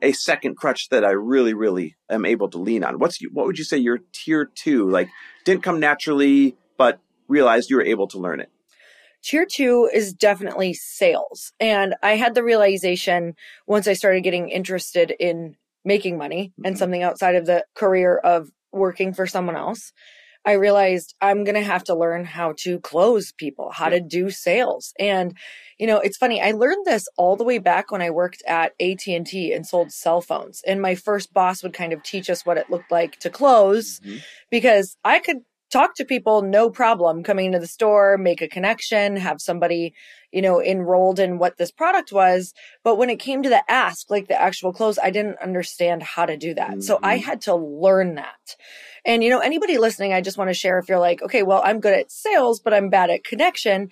a 0.00 0.12
second 0.12 0.56
crutch 0.56 0.88
that 0.90 1.04
I 1.04 1.10
really, 1.10 1.54
really 1.54 1.96
am 2.08 2.24
able 2.24 2.48
to 2.50 2.58
lean 2.58 2.84
on. 2.84 3.00
What's 3.00 3.18
what 3.32 3.46
would 3.46 3.58
you 3.58 3.64
say 3.64 3.78
your 3.78 3.98
tier 4.12 4.44
two? 4.44 4.88
Like 4.88 5.08
didn't 5.44 5.64
come 5.64 5.80
naturally, 5.80 6.56
but 6.76 7.00
realized 7.26 7.70
you 7.70 7.76
were 7.76 7.84
able 7.84 8.06
to 8.08 8.18
learn 8.18 8.40
it. 8.40 8.50
Tier 9.22 9.46
two 9.46 9.90
is 9.92 10.12
definitely 10.12 10.74
sales. 10.74 11.52
And 11.60 11.94
I 12.02 12.16
had 12.16 12.34
the 12.34 12.44
realization 12.44 13.34
once 13.66 13.88
I 13.88 13.92
started 13.92 14.22
getting 14.22 14.48
interested 14.48 15.12
in 15.18 15.56
making 15.84 16.18
money 16.18 16.52
and 16.58 16.74
mm-hmm. 16.74 16.78
something 16.78 17.02
outside 17.02 17.34
of 17.34 17.46
the 17.46 17.64
career 17.74 18.16
of 18.18 18.50
working 18.72 19.12
for 19.12 19.26
someone 19.26 19.56
else. 19.56 19.92
I 20.44 20.52
realized 20.52 21.14
I'm 21.20 21.44
going 21.44 21.56
to 21.56 21.62
have 21.62 21.84
to 21.84 21.94
learn 21.94 22.24
how 22.24 22.54
to 22.60 22.80
close 22.80 23.32
people, 23.32 23.70
how 23.70 23.88
to 23.88 24.00
do 24.00 24.30
sales. 24.30 24.94
And 24.98 25.36
you 25.78 25.86
know, 25.86 25.98
it's 25.98 26.16
funny. 26.16 26.40
I 26.40 26.52
learned 26.52 26.86
this 26.86 27.06
all 27.16 27.36
the 27.36 27.44
way 27.44 27.58
back 27.58 27.90
when 27.90 28.02
I 28.02 28.10
worked 28.10 28.42
at 28.46 28.72
AT&T 28.80 29.52
and 29.52 29.66
sold 29.66 29.92
cell 29.92 30.20
phones. 30.20 30.62
And 30.66 30.80
my 30.80 30.94
first 30.94 31.32
boss 31.32 31.62
would 31.62 31.72
kind 31.72 31.92
of 31.92 32.02
teach 32.02 32.30
us 32.30 32.44
what 32.44 32.56
it 32.56 32.70
looked 32.70 32.90
like 32.90 33.18
to 33.20 33.30
close 33.30 34.00
mm-hmm. 34.00 34.18
because 34.50 34.96
I 35.04 35.20
could 35.20 35.38
talk 35.70 35.94
to 35.94 36.04
people 36.04 36.42
no 36.42 36.70
problem 36.70 37.22
coming 37.22 37.46
into 37.46 37.58
the 37.58 37.66
store 37.66 38.16
make 38.16 38.40
a 38.40 38.48
connection 38.48 39.16
have 39.16 39.40
somebody 39.40 39.94
you 40.32 40.42
know 40.42 40.62
enrolled 40.62 41.18
in 41.18 41.38
what 41.38 41.56
this 41.56 41.70
product 41.70 42.12
was 42.12 42.54
but 42.84 42.96
when 42.96 43.10
it 43.10 43.18
came 43.18 43.42
to 43.42 43.48
the 43.48 43.70
ask 43.70 44.10
like 44.10 44.28
the 44.28 44.40
actual 44.40 44.72
close 44.72 44.98
i 44.98 45.10
didn't 45.10 45.38
understand 45.40 46.02
how 46.02 46.26
to 46.26 46.36
do 46.36 46.54
that 46.54 46.70
mm-hmm. 46.70 46.80
so 46.80 46.98
i 47.02 47.16
mm-hmm. 47.16 47.28
had 47.28 47.40
to 47.40 47.54
learn 47.54 48.14
that 48.14 48.56
and 49.04 49.22
you 49.22 49.30
know 49.30 49.40
anybody 49.40 49.78
listening 49.78 50.12
i 50.12 50.20
just 50.20 50.38
want 50.38 50.48
to 50.48 50.54
share 50.54 50.78
if 50.78 50.88
you're 50.88 50.98
like 50.98 51.22
okay 51.22 51.42
well 51.42 51.62
i'm 51.64 51.80
good 51.80 51.94
at 51.94 52.10
sales 52.10 52.60
but 52.60 52.74
i'm 52.74 52.88
bad 52.88 53.10
at 53.10 53.24
connection 53.24 53.88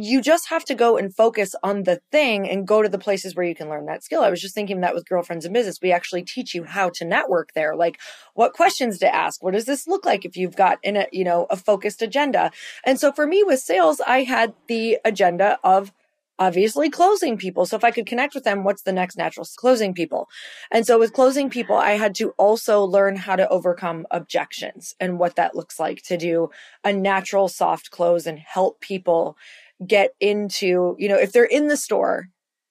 you 0.00 0.20
just 0.20 0.48
have 0.48 0.64
to 0.66 0.76
go 0.76 0.96
and 0.96 1.14
focus 1.14 1.56
on 1.64 1.82
the 1.82 2.00
thing 2.12 2.48
and 2.48 2.68
go 2.68 2.82
to 2.82 2.88
the 2.88 2.98
places 2.98 3.34
where 3.34 3.44
you 3.44 3.54
can 3.54 3.68
learn 3.68 3.86
that 3.86 4.04
skill. 4.04 4.22
I 4.22 4.30
was 4.30 4.40
just 4.40 4.54
thinking 4.54 4.80
that 4.80 4.94
with 4.94 5.08
girlfriends 5.08 5.44
and 5.44 5.52
business, 5.52 5.80
we 5.82 5.90
actually 5.90 6.22
teach 6.22 6.54
you 6.54 6.62
how 6.62 6.90
to 6.90 7.04
network 7.04 7.52
there, 7.54 7.74
like 7.74 7.98
what 8.34 8.52
questions 8.52 8.98
to 9.00 9.12
ask. 9.12 9.42
What 9.42 9.54
does 9.54 9.64
this 9.64 9.88
look 9.88 10.06
like 10.06 10.24
if 10.24 10.36
you've 10.36 10.54
got 10.54 10.78
in 10.84 10.96
a, 10.96 11.06
you 11.10 11.24
know, 11.24 11.48
a 11.50 11.56
focused 11.56 12.00
agenda? 12.00 12.52
And 12.84 13.00
so 13.00 13.10
for 13.10 13.26
me 13.26 13.42
with 13.42 13.58
sales, 13.58 14.00
I 14.06 14.22
had 14.22 14.54
the 14.68 14.98
agenda 15.04 15.58
of 15.64 15.92
obviously 16.38 16.88
closing 16.88 17.36
people. 17.36 17.66
So 17.66 17.76
if 17.76 17.84
I 17.84 17.90
could 17.90 18.06
connect 18.06 18.34
with 18.34 18.44
them, 18.44 18.62
what's 18.62 18.82
the 18.82 18.92
next 18.92 19.16
natural 19.16 19.46
closing 19.56 19.92
people? 19.92 20.28
And 20.70 20.86
so 20.86 20.98
with 20.98 21.12
closing 21.12 21.50
people, 21.50 21.76
I 21.76 21.92
had 21.92 22.14
to 22.16 22.30
also 22.38 22.84
learn 22.84 23.16
how 23.16 23.36
to 23.36 23.48
overcome 23.48 24.06
objections 24.10 24.94
and 25.00 25.18
what 25.18 25.36
that 25.36 25.56
looks 25.56 25.80
like 25.80 26.02
to 26.02 26.16
do 26.16 26.50
a 26.84 26.92
natural 26.92 27.48
soft 27.48 27.90
close 27.90 28.26
and 28.26 28.38
help 28.38 28.80
people 28.80 29.36
get 29.86 30.10
into, 30.20 30.96
you 30.98 31.08
know, 31.08 31.16
if 31.16 31.32
they're 31.32 31.44
in 31.44 31.68
the 31.68 31.76
store, 31.76 32.28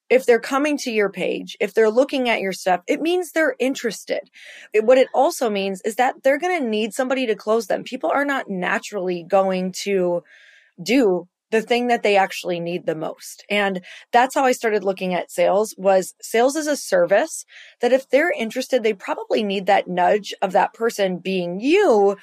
if 0.09 0.25
they're 0.25 0.39
coming 0.39 0.77
to 0.77 0.91
your 0.91 1.09
page, 1.09 1.57
if 1.59 1.73
they're 1.73 1.89
looking 1.89 2.29
at 2.29 2.39
your 2.39 2.53
stuff, 2.53 2.81
it 2.87 3.01
means 3.01 3.31
they're 3.31 3.55
interested. 3.59 4.29
It, 4.73 4.85
what 4.85 4.97
it 4.97 5.09
also 5.13 5.49
means 5.49 5.81
is 5.81 5.95
that 5.95 6.23
they're 6.23 6.39
going 6.39 6.61
to 6.61 6.67
need 6.67 6.93
somebody 6.93 7.25
to 7.27 7.35
close 7.35 7.67
them. 7.67 7.83
People 7.83 8.11
are 8.13 8.25
not 8.25 8.49
naturally 8.49 9.23
going 9.23 9.73
to 9.83 10.23
do 10.81 11.27
the 11.51 11.61
thing 11.61 11.87
that 11.87 12.03
they 12.03 12.17
actually 12.17 12.59
need 12.59 12.85
the 12.85 12.95
most. 12.95 13.43
And 13.49 13.81
that's 14.11 14.35
how 14.35 14.43
I 14.43 14.51
started 14.51 14.83
looking 14.83 15.13
at 15.13 15.31
sales 15.31 15.73
was 15.77 16.13
sales 16.21 16.55
as 16.55 16.67
a 16.67 16.75
service 16.75 17.45
that 17.81 17.93
if 17.93 18.09
they're 18.09 18.33
interested, 18.37 18.83
they 18.83 18.93
probably 18.93 19.43
need 19.43 19.65
that 19.65 19.87
nudge 19.87 20.33
of 20.41 20.51
that 20.51 20.73
person 20.73 21.19
being 21.19 21.59
you 21.59 22.17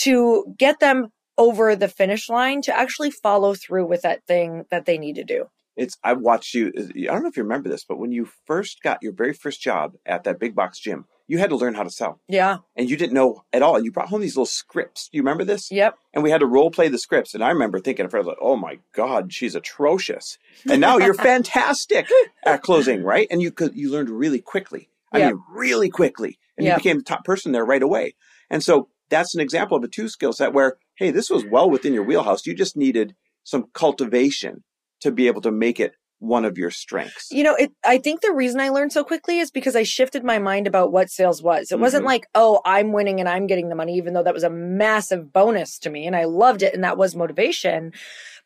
to 0.00 0.54
get 0.58 0.80
them 0.80 1.12
over 1.36 1.74
the 1.74 1.88
finish 1.88 2.28
line 2.28 2.62
to 2.62 2.76
actually 2.76 3.10
follow 3.10 3.54
through 3.54 3.86
with 3.86 4.02
that 4.02 4.26
thing 4.26 4.64
that 4.70 4.86
they 4.86 4.98
need 4.98 5.16
to 5.16 5.24
do. 5.24 5.48
It's 5.76 5.96
I've 6.04 6.20
watched 6.20 6.54
you. 6.54 6.72
I 6.76 7.12
don't 7.12 7.22
know 7.22 7.28
if 7.28 7.36
you 7.36 7.42
remember 7.42 7.68
this, 7.68 7.84
but 7.84 7.98
when 7.98 8.12
you 8.12 8.28
first 8.46 8.82
got 8.82 9.02
your 9.02 9.12
very 9.12 9.32
first 9.32 9.60
job 9.60 9.94
at 10.06 10.22
that 10.24 10.38
big 10.38 10.54
box 10.54 10.78
gym, 10.78 11.06
you 11.26 11.38
had 11.38 11.50
to 11.50 11.56
learn 11.56 11.74
how 11.74 11.82
to 11.82 11.90
sell. 11.90 12.20
Yeah. 12.28 12.58
And 12.76 12.88
you 12.88 12.96
didn't 12.96 13.14
know 13.14 13.44
at 13.52 13.62
all. 13.62 13.76
And 13.76 13.84
you 13.84 13.90
brought 13.90 14.08
home 14.08 14.20
these 14.20 14.36
little 14.36 14.46
scripts. 14.46 15.08
Do 15.08 15.16
you 15.16 15.22
remember 15.22 15.44
this? 15.44 15.70
Yep. 15.70 15.96
And 16.12 16.22
we 16.22 16.30
had 16.30 16.40
to 16.40 16.46
role 16.46 16.70
play 16.70 16.88
the 16.88 16.98
scripts. 16.98 17.34
And 17.34 17.42
I 17.42 17.48
remember 17.48 17.80
thinking 17.80 18.04
at 18.04 18.10
first, 18.10 18.26
like, 18.26 18.36
oh 18.40 18.56
my 18.56 18.78
God, 18.92 19.32
she's 19.32 19.54
atrocious. 19.54 20.38
And 20.68 20.80
now 20.80 20.98
you're 20.98 21.14
fantastic 21.32 22.08
at 22.44 22.62
closing, 22.62 23.02
right? 23.02 23.26
And 23.30 23.40
you 23.40 23.50
could 23.50 23.74
you 23.74 23.90
learned 23.90 24.10
really 24.10 24.40
quickly. 24.40 24.90
I 25.12 25.18
yep. 25.18 25.32
mean, 25.32 25.42
really 25.50 25.88
quickly. 25.88 26.38
And 26.56 26.66
yep. 26.66 26.74
you 26.74 26.82
became 26.82 26.98
the 26.98 27.04
top 27.04 27.24
person 27.24 27.52
there 27.52 27.64
right 27.64 27.82
away. 27.82 28.14
And 28.50 28.62
so 28.62 28.88
that's 29.08 29.34
an 29.34 29.40
example 29.40 29.76
of 29.76 29.84
a 29.84 29.88
two 29.88 30.08
skill 30.08 30.32
set 30.32 30.52
where 30.52 30.76
hey, 30.96 31.10
this 31.10 31.30
was 31.30 31.44
well 31.44 31.70
within 31.70 31.94
your 31.94 32.04
wheelhouse. 32.04 32.46
You 32.46 32.54
just 32.54 32.76
needed 32.76 33.14
some 33.42 33.66
cultivation 33.74 34.64
to 35.00 35.10
be 35.10 35.26
able 35.26 35.42
to 35.42 35.50
make 35.50 35.80
it 35.80 35.92
one 36.18 36.44
of 36.44 36.56
your 36.56 36.70
strengths. 36.70 37.28
You 37.30 37.44
know, 37.44 37.54
it, 37.54 37.72
I 37.84 37.98
think 37.98 38.20
the 38.20 38.32
reason 38.32 38.60
I 38.60 38.70
learned 38.70 38.92
so 38.92 39.04
quickly 39.04 39.38
is 39.38 39.50
because 39.50 39.76
I 39.76 39.82
shifted 39.82 40.24
my 40.24 40.38
mind 40.38 40.66
about 40.66 40.92
what 40.92 41.10
sales 41.10 41.42
was. 41.42 41.70
It 41.70 41.74
mm-hmm. 41.74 41.82
wasn't 41.82 42.04
like, 42.04 42.26
oh, 42.34 42.60
I'm 42.64 42.92
winning 42.92 43.20
and 43.20 43.28
I'm 43.28 43.46
getting 43.46 43.68
the 43.68 43.74
money, 43.74 43.94
even 43.96 44.14
though 44.14 44.22
that 44.22 44.34
was 44.34 44.44
a 44.44 44.50
massive 44.50 45.32
bonus 45.32 45.78
to 45.80 45.90
me 45.90 46.06
and 46.06 46.16
I 46.16 46.24
loved 46.24 46.62
it 46.62 46.74
and 46.74 46.82
that 46.84 46.96
was 46.96 47.14
motivation. 47.14 47.92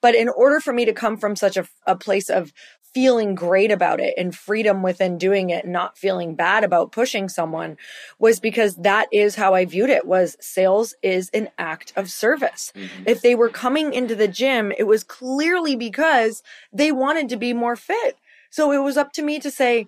But 0.00 0.14
in 0.14 0.28
order 0.28 0.60
for 0.60 0.72
me 0.72 0.84
to 0.84 0.92
come 0.92 1.16
from 1.16 1.36
such 1.36 1.56
a, 1.56 1.66
a 1.86 1.96
place 1.96 2.28
of 2.30 2.52
feeling 2.94 3.34
great 3.34 3.70
about 3.70 4.00
it 4.00 4.14
and 4.16 4.34
freedom 4.34 4.82
within 4.82 5.18
doing 5.18 5.50
it, 5.50 5.64
and 5.64 5.72
not 5.72 5.98
feeling 5.98 6.34
bad 6.34 6.64
about 6.64 6.92
pushing 6.92 7.28
someone 7.28 7.76
was 8.18 8.40
because 8.40 8.76
that 8.76 9.08
is 9.12 9.34
how 9.34 9.54
I 9.54 9.64
viewed 9.64 9.90
it 9.90 10.06
was 10.06 10.36
sales 10.40 10.94
is 11.02 11.30
an 11.34 11.48
act 11.58 11.92
of 11.96 12.10
service. 12.10 12.72
Mm-hmm. 12.74 13.04
If 13.06 13.22
they 13.22 13.34
were 13.34 13.48
coming 13.50 13.92
into 13.92 14.14
the 14.14 14.28
gym, 14.28 14.72
it 14.76 14.84
was 14.84 15.04
clearly 15.04 15.76
because 15.76 16.42
they 16.72 16.92
wanted 16.92 17.28
to 17.30 17.36
be 17.36 17.52
more 17.52 17.76
fit. 17.76 18.16
So 18.50 18.72
it 18.72 18.82
was 18.82 18.96
up 18.96 19.12
to 19.12 19.22
me 19.22 19.38
to 19.40 19.50
say, 19.50 19.86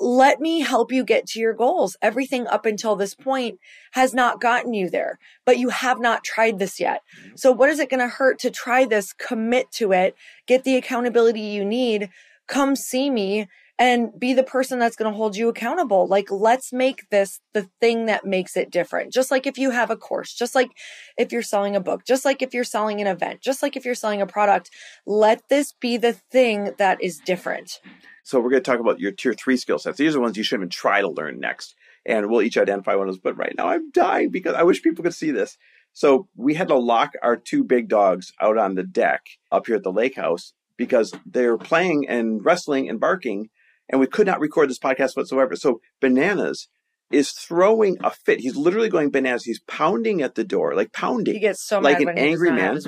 let 0.00 0.40
me 0.40 0.60
help 0.60 0.90
you 0.90 1.04
get 1.04 1.24
to 1.28 1.38
your 1.38 1.54
goals. 1.54 1.96
Everything 2.02 2.48
up 2.48 2.66
until 2.66 2.96
this 2.96 3.14
point 3.14 3.60
has 3.92 4.12
not 4.12 4.40
gotten 4.40 4.74
you 4.74 4.90
there, 4.90 5.20
but 5.46 5.56
you 5.56 5.68
have 5.68 6.00
not 6.00 6.24
tried 6.24 6.58
this 6.58 6.80
yet. 6.80 7.02
Mm-hmm. 7.18 7.36
So 7.36 7.52
what 7.52 7.70
is 7.70 7.78
it 7.78 7.90
going 7.90 8.00
to 8.00 8.08
hurt 8.08 8.40
to 8.40 8.50
try 8.50 8.84
this, 8.84 9.12
commit 9.12 9.70
to 9.72 9.92
it, 9.92 10.16
get 10.46 10.64
the 10.64 10.76
accountability 10.76 11.40
you 11.40 11.64
need, 11.64 12.10
come 12.46 12.76
see 12.76 13.10
me 13.10 13.48
and 13.78 14.10
be 14.18 14.34
the 14.34 14.44
person 14.44 14.78
that's 14.78 14.94
going 14.94 15.10
to 15.10 15.16
hold 15.16 15.36
you 15.36 15.48
accountable. 15.48 16.06
Like, 16.06 16.30
let's 16.30 16.72
make 16.72 17.08
this 17.10 17.40
the 17.54 17.68
thing 17.80 18.06
that 18.06 18.24
makes 18.24 18.56
it 18.56 18.70
different. 18.70 19.12
Just 19.12 19.30
like 19.30 19.46
if 19.46 19.58
you 19.58 19.70
have 19.70 19.90
a 19.90 19.96
course, 19.96 20.32
just 20.32 20.54
like 20.54 20.70
if 21.18 21.32
you're 21.32 21.42
selling 21.42 21.74
a 21.74 21.80
book, 21.80 22.04
just 22.06 22.24
like 22.24 22.40
if 22.40 22.54
you're 22.54 22.64
selling 22.64 23.00
an 23.00 23.08
event, 23.08 23.40
just 23.40 23.62
like 23.62 23.76
if 23.76 23.84
you're 23.84 23.96
selling 23.96 24.22
a 24.22 24.26
product, 24.26 24.70
let 25.06 25.48
this 25.48 25.72
be 25.72 25.96
the 25.96 26.12
thing 26.12 26.72
that 26.78 27.02
is 27.02 27.18
different. 27.18 27.80
So 28.22 28.38
we're 28.38 28.50
going 28.50 28.62
to 28.62 28.70
talk 28.70 28.80
about 28.80 29.00
your 29.00 29.12
tier 29.12 29.34
three 29.34 29.56
skill 29.56 29.78
sets. 29.78 29.98
These 29.98 30.10
are 30.10 30.18
the 30.18 30.20
ones 30.20 30.36
you 30.36 30.44
should 30.44 30.58
even 30.58 30.70
try 30.70 31.00
to 31.00 31.08
learn 31.08 31.40
next. 31.40 31.74
And 32.06 32.30
we'll 32.30 32.42
each 32.42 32.56
identify 32.56 32.94
one 32.94 33.08
of 33.08 33.14
those. 33.14 33.20
But 33.20 33.36
right 33.36 33.54
now 33.56 33.68
I'm 33.68 33.90
dying 33.90 34.30
because 34.30 34.54
I 34.54 34.62
wish 34.62 34.82
people 34.82 35.02
could 35.02 35.14
see 35.14 35.30
this. 35.30 35.58
So 35.94 36.28
we 36.36 36.54
had 36.54 36.68
to 36.68 36.78
lock 36.78 37.12
our 37.22 37.36
two 37.36 37.64
big 37.64 37.88
dogs 37.88 38.32
out 38.40 38.56
on 38.56 38.76
the 38.76 38.82
deck 38.82 39.26
up 39.50 39.66
here 39.66 39.76
at 39.76 39.82
the 39.82 39.92
lake 39.92 40.16
house 40.16 40.52
because 40.76 41.12
they're 41.26 41.58
playing 41.58 42.08
and 42.08 42.44
wrestling 42.44 42.88
and 42.88 43.00
barking, 43.00 43.50
and 43.88 44.00
we 44.00 44.06
could 44.06 44.26
not 44.26 44.40
record 44.40 44.70
this 44.70 44.78
podcast 44.78 45.16
whatsoever. 45.16 45.56
So 45.56 45.80
Bananas 46.00 46.68
is 47.10 47.30
throwing 47.30 47.96
a 48.02 48.10
fit. 48.10 48.40
He's 48.40 48.56
literally 48.56 48.88
going 48.88 49.10
bananas. 49.10 49.44
He's 49.44 49.60
pounding 49.60 50.22
at 50.22 50.34
the 50.34 50.44
door, 50.44 50.74
like 50.74 50.92
pounding. 50.92 51.34
He 51.34 51.40
gets 51.40 51.62
so 51.62 51.78
like 51.78 52.00
an 52.00 52.08
angry 52.08 52.50
man. 52.50 52.80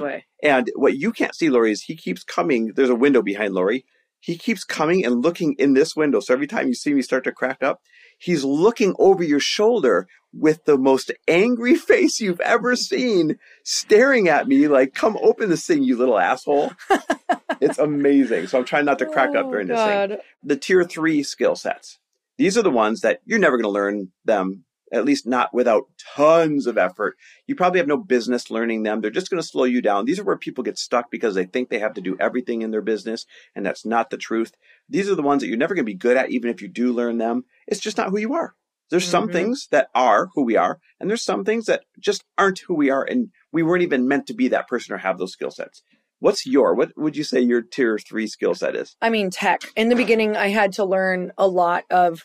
And 0.42 0.70
what 0.74 0.96
you 0.96 1.12
can't 1.12 1.34
see, 1.34 1.50
Lori, 1.50 1.70
is 1.72 1.82
he 1.82 1.96
keeps 1.96 2.24
coming. 2.24 2.72
There's 2.74 2.90
a 2.90 2.94
window 2.94 3.22
behind 3.22 3.54
Lori. 3.54 3.84
He 4.26 4.36
keeps 4.36 4.64
coming 4.64 5.06
and 5.06 5.22
looking 5.22 5.54
in 5.56 5.74
this 5.74 5.94
window. 5.94 6.18
So 6.18 6.34
every 6.34 6.48
time 6.48 6.66
you 6.66 6.74
see 6.74 6.92
me 6.92 7.00
start 7.00 7.22
to 7.22 7.32
crack 7.32 7.62
up, 7.62 7.80
he's 8.18 8.42
looking 8.42 8.92
over 8.98 9.22
your 9.22 9.38
shoulder 9.38 10.08
with 10.32 10.64
the 10.64 10.76
most 10.76 11.12
angry 11.28 11.74
face 11.76 12.20
you've 12.20 12.40
ever 12.40 12.74
seen, 12.74 13.38
staring 13.62 14.26
at 14.26 14.48
me 14.48 14.66
like, 14.66 14.94
come 14.94 15.16
open 15.22 15.48
this 15.48 15.64
thing, 15.64 15.84
you 15.84 15.96
little 15.96 16.18
asshole. 16.18 16.72
it's 17.60 17.78
amazing. 17.78 18.48
So 18.48 18.58
I'm 18.58 18.64
trying 18.64 18.84
not 18.84 18.98
to 18.98 19.06
crack 19.06 19.30
oh, 19.32 19.42
up 19.42 19.50
during 19.52 19.68
this 19.68 19.76
God. 19.76 20.08
thing. 20.08 20.18
The 20.42 20.56
tier 20.56 20.82
three 20.82 21.22
skill 21.22 21.54
sets. 21.54 22.00
These 22.36 22.58
are 22.58 22.62
the 22.62 22.70
ones 22.70 23.02
that 23.02 23.20
you're 23.26 23.38
never 23.38 23.56
going 23.56 23.62
to 23.62 23.70
learn 23.70 24.10
them, 24.24 24.64
at 24.92 25.04
least 25.04 25.26
not 25.26 25.52
without 25.52 25.84
tons 26.14 26.66
of 26.66 26.78
effort. 26.78 27.16
You 27.46 27.54
probably 27.54 27.80
have 27.80 27.88
no 27.88 27.96
business 27.96 28.50
learning 28.50 28.82
them. 28.82 29.00
They're 29.00 29.10
just 29.10 29.30
going 29.30 29.42
to 29.42 29.48
slow 29.48 29.64
you 29.64 29.82
down. 29.82 30.04
These 30.04 30.18
are 30.18 30.24
where 30.24 30.36
people 30.36 30.64
get 30.64 30.78
stuck 30.78 31.10
because 31.10 31.34
they 31.34 31.44
think 31.44 31.68
they 31.68 31.78
have 31.78 31.94
to 31.94 32.00
do 32.00 32.16
everything 32.20 32.62
in 32.62 32.70
their 32.70 32.82
business, 32.82 33.26
and 33.54 33.64
that's 33.64 33.84
not 33.84 34.10
the 34.10 34.16
truth. 34.16 34.52
These 34.88 35.08
are 35.08 35.14
the 35.14 35.22
ones 35.22 35.42
that 35.42 35.48
you're 35.48 35.56
never 35.56 35.74
going 35.74 35.84
to 35.84 35.92
be 35.92 35.94
good 35.94 36.16
at, 36.16 36.30
even 36.30 36.50
if 36.50 36.62
you 36.62 36.68
do 36.68 36.92
learn 36.92 37.18
them. 37.18 37.44
It's 37.66 37.80
just 37.80 37.96
not 37.96 38.10
who 38.10 38.18
you 38.18 38.34
are. 38.34 38.54
There's 38.90 39.04
mm-hmm. 39.04 39.10
some 39.10 39.28
things 39.30 39.68
that 39.72 39.88
are 39.94 40.28
who 40.34 40.44
we 40.44 40.56
are, 40.56 40.78
and 41.00 41.10
there's 41.10 41.24
some 41.24 41.44
things 41.44 41.66
that 41.66 41.84
just 41.98 42.24
aren't 42.38 42.60
who 42.60 42.74
we 42.74 42.90
are, 42.90 43.02
and 43.02 43.30
we 43.52 43.62
weren't 43.62 43.82
even 43.82 44.06
meant 44.08 44.26
to 44.28 44.34
be 44.34 44.48
that 44.48 44.68
person 44.68 44.94
or 44.94 44.98
have 44.98 45.18
those 45.18 45.32
skill 45.32 45.50
sets. 45.50 45.82
What's 46.18 46.46
your, 46.46 46.74
what 46.74 46.96
would 46.96 47.16
you 47.16 47.24
say 47.24 47.40
your 47.40 47.60
tier 47.60 47.98
three 47.98 48.26
skill 48.26 48.54
set 48.54 48.74
is? 48.74 48.96
I 49.02 49.10
mean, 49.10 49.30
tech. 49.30 49.62
In 49.76 49.90
the 49.90 49.96
beginning, 49.96 50.36
I 50.36 50.48
had 50.48 50.72
to 50.74 50.84
learn 50.84 51.32
a 51.36 51.46
lot 51.46 51.84
of 51.90 52.24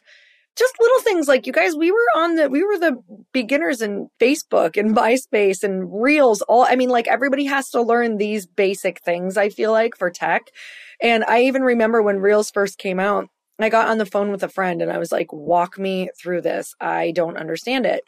just 0.58 0.74
little 0.80 1.02
things 1.02 1.28
like 1.28 1.48
you 1.48 1.54
guys, 1.54 1.76
we 1.76 1.92
were 1.92 2.08
on 2.16 2.36
the, 2.36 2.50
we 2.50 2.64
were 2.64 2.78
the 2.78 2.98
beginners 3.32 3.82
in 3.82 4.10
Facebook 4.20 4.78
and 4.78 4.96
MySpace 4.96 5.64
and 5.64 6.02
Reels. 6.02 6.42
All, 6.44 6.64
I 6.64 6.76
mean, 6.76 6.90
like 6.90 7.08
everybody 7.08 7.46
has 7.46 7.70
to 7.70 7.82
learn 7.82 8.18
these 8.18 8.46
basic 8.46 9.02
things, 9.02 9.38
I 9.38 9.50
feel 9.50 9.72
like, 9.72 9.96
for 9.98 10.10
tech. 10.10 10.44
And 11.02 11.24
I 11.26 11.44
even 11.44 11.62
remember 11.64 12.02
when 12.02 12.20
Reels 12.20 12.52
first 12.52 12.78
came 12.78 13.00
out, 13.00 13.28
I 13.64 13.70
got 13.70 13.88
on 13.88 13.98
the 13.98 14.06
phone 14.06 14.32
with 14.32 14.44
a 14.44 14.50
friend 14.50 14.82
and 14.82 14.92
I 14.92 14.98
was 14.98 15.12
like, 15.12 15.32
walk 15.32 15.78
me 15.78 16.10
through 16.18 16.42
this. 16.42 16.76
I 16.80 17.12
don't 17.12 17.38
understand 17.38 17.86
it. 17.86 18.04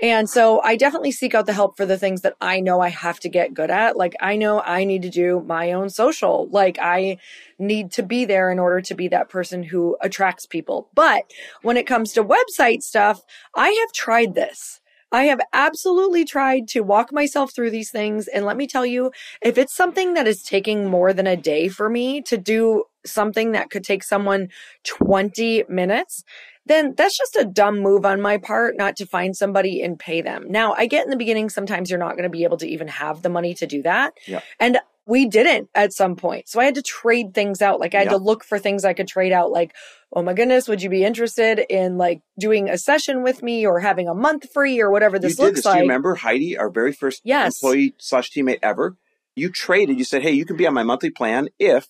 And 0.00 0.28
so 0.28 0.60
I 0.62 0.76
definitely 0.76 1.12
seek 1.12 1.34
out 1.34 1.46
the 1.46 1.52
help 1.52 1.76
for 1.76 1.86
the 1.86 1.98
things 1.98 2.22
that 2.22 2.36
I 2.40 2.60
know 2.60 2.80
I 2.80 2.88
have 2.88 3.20
to 3.20 3.28
get 3.28 3.54
good 3.54 3.70
at. 3.70 3.96
Like, 3.96 4.14
I 4.20 4.36
know 4.36 4.60
I 4.60 4.84
need 4.84 5.02
to 5.02 5.10
do 5.10 5.42
my 5.46 5.72
own 5.72 5.90
social. 5.90 6.48
Like, 6.50 6.78
I 6.80 7.18
need 7.58 7.92
to 7.92 8.02
be 8.02 8.24
there 8.24 8.50
in 8.50 8.58
order 8.58 8.80
to 8.82 8.94
be 8.94 9.08
that 9.08 9.28
person 9.28 9.62
who 9.62 9.96
attracts 10.00 10.46
people. 10.46 10.88
But 10.94 11.32
when 11.62 11.76
it 11.76 11.86
comes 11.86 12.12
to 12.12 12.24
website 12.24 12.82
stuff, 12.82 13.22
I 13.54 13.70
have 13.70 13.92
tried 13.92 14.34
this. 14.34 14.80
I 15.12 15.24
have 15.24 15.40
absolutely 15.52 16.24
tried 16.24 16.68
to 16.68 16.80
walk 16.80 17.12
myself 17.12 17.54
through 17.54 17.70
these 17.70 17.90
things. 17.90 18.26
And 18.28 18.44
let 18.44 18.56
me 18.56 18.66
tell 18.66 18.84
you, 18.84 19.12
if 19.40 19.56
it's 19.56 19.74
something 19.74 20.14
that 20.14 20.26
is 20.26 20.42
taking 20.42 20.86
more 20.86 21.12
than 21.12 21.26
a 21.26 21.36
day 21.36 21.68
for 21.68 21.88
me 21.88 22.20
to 22.22 22.36
do 22.36 22.84
something 23.06 23.52
that 23.52 23.70
could 23.70 23.84
take 23.84 24.02
someone 24.02 24.48
20 24.84 25.64
minutes, 25.68 26.24
then 26.66 26.94
that's 26.96 27.16
just 27.16 27.36
a 27.36 27.44
dumb 27.44 27.78
move 27.78 28.04
on 28.04 28.20
my 28.20 28.38
part 28.38 28.76
not 28.76 28.96
to 28.96 29.06
find 29.06 29.36
somebody 29.36 29.82
and 29.82 29.98
pay 29.98 30.20
them. 30.20 30.46
Now, 30.48 30.74
I 30.74 30.86
get 30.86 31.04
in 31.04 31.10
the 31.10 31.16
beginning, 31.16 31.48
sometimes 31.48 31.90
you're 31.90 31.98
not 31.98 32.12
going 32.12 32.24
to 32.24 32.28
be 32.28 32.44
able 32.44 32.56
to 32.58 32.68
even 32.68 32.88
have 32.88 33.22
the 33.22 33.28
money 33.28 33.54
to 33.54 33.66
do 33.66 33.82
that. 33.82 34.14
Yeah. 34.26 34.40
And 34.58 34.78
we 35.06 35.26
didn't 35.26 35.70
at 35.76 35.92
some 35.92 36.16
point. 36.16 36.48
So 36.48 36.60
I 36.60 36.64
had 36.64 36.74
to 36.74 36.82
trade 36.82 37.32
things 37.32 37.62
out. 37.62 37.78
Like 37.78 37.94
I 37.94 37.98
had 37.98 38.06
yeah. 38.06 38.12
to 38.12 38.16
look 38.16 38.42
for 38.42 38.58
things 38.58 38.84
I 38.84 38.92
could 38.92 39.06
trade 39.06 39.30
out. 39.30 39.52
Like, 39.52 39.76
oh 40.12 40.22
my 40.22 40.34
goodness, 40.34 40.66
would 40.66 40.82
you 40.82 40.90
be 40.90 41.04
interested 41.04 41.60
in 41.60 41.96
like 41.96 42.22
doing 42.36 42.68
a 42.68 42.76
session 42.76 43.22
with 43.22 43.40
me 43.40 43.64
or 43.64 43.78
having 43.78 44.08
a 44.08 44.14
month 44.14 44.52
free 44.52 44.80
or 44.80 44.90
whatever 44.90 45.20
this 45.20 45.38
looks 45.38 45.58
this. 45.58 45.64
like? 45.64 45.74
Do 45.74 45.78
you 45.78 45.84
remember 45.84 46.16
Heidi, 46.16 46.58
our 46.58 46.70
very 46.70 46.92
first 46.92 47.22
yes. 47.24 47.62
employee 47.62 47.94
slash 47.98 48.32
teammate 48.32 48.58
ever? 48.64 48.96
you 49.36 49.50
traded, 49.50 49.98
you 49.98 50.04
said, 50.04 50.22
Hey, 50.22 50.32
you 50.32 50.44
can 50.44 50.56
be 50.56 50.66
on 50.66 50.74
my 50.74 50.82
monthly 50.82 51.10
plan 51.10 51.48
if 51.58 51.86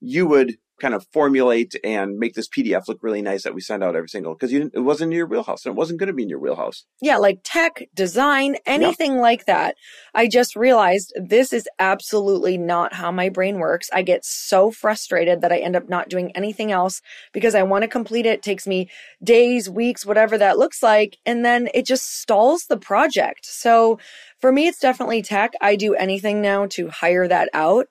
you 0.00 0.26
would 0.26 0.56
kind 0.80 0.94
of 0.94 1.06
formulate 1.12 1.76
and 1.84 2.16
make 2.18 2.34
this 2.34 2.48
PDF 2.48 2.88
look 2.88 3.02
really 3.02 3.22
nice 3.22 3.44
that 3.44 3.54
we 3.54 3.60
send 3.60 3.84
out 3.84 3.94
every 3.94 4.08
single 4.08 4.34
because 4.34 4.52
it 4.52 4.82
wasn't 4.82 5.12
in 5.12 5.16
your 5.16 5.26
wheelhouse 5.26 5.64
and 5.64 5.74
it 5.74 5.78
wasn't 5.78 5.98
going 6.00 6.08
to 6.08 6.12
be 6.12 6.22
in 6.22 6.28
your 6.28 6.40
wheelhouse. 6.40 6.84
Yeah, 7.00 7.18
like 7.18 7.40
tech, 7.44 7.82
design, 7.94 8.56
anything 8.66 9.12
yep. 9.12 9.20
like 9.20 9.46
that. 9.46 9.76
I 10.14 10.26
just 10.26 10.56
realized 10.56 11.12
this 11.16 11.52
is 11.52 11.68
absolutely 11.78 12.58
not 12.58 12.94
how 12.94 13.12
my 13.12 13.28
brain 13.28 13.58
works. 13.58 13.88
I 13.92 14.02
get 14.02 14.24
so 14.24 14.70
frustrated 14.70 15.42
that 15.42 15.52
I 15.52 15.58
end 15.58 15.76
up 15.76 15.88
not 15.88 16.08
doing 16.08 16.32
anything 16.34 16.72
else 16.72 17.02
because 17.32 17.54
I 17.54 17.62
want 17.62 17.82
to 17.82 17.88
complete 17.88 18.26
it. 18.26 18.30
it 18.30 18.42
takes 18.42 18.66
me 18.66 18.88
days, 19.22 19.68
weeks, 19.68 20.06
whatever 20.06 20.38
that 20.38 20.58
looks 20.58 20.82
like. 20.82 21.18
And 21.26 21.44
then 21.44 21.68
it 21.74 21.84
just 21.84 22.20
stalls 22.20 22.64
the 22.66 22.78
project. 22.78 23.44
So 23.44 23.98
for 24.40 24.50
me, 24.50 24.66
it's 24.66 24.78
definitely 24.78 25.22
tech. 25.22 25.52
I 25.60 25.76
do 25.76 25.94
anything 25.94 26.40
now 26.40 26.66
to 26.70 26.88
hire 26.88 27.28
that 27.28 27.50
out 27.52 27.86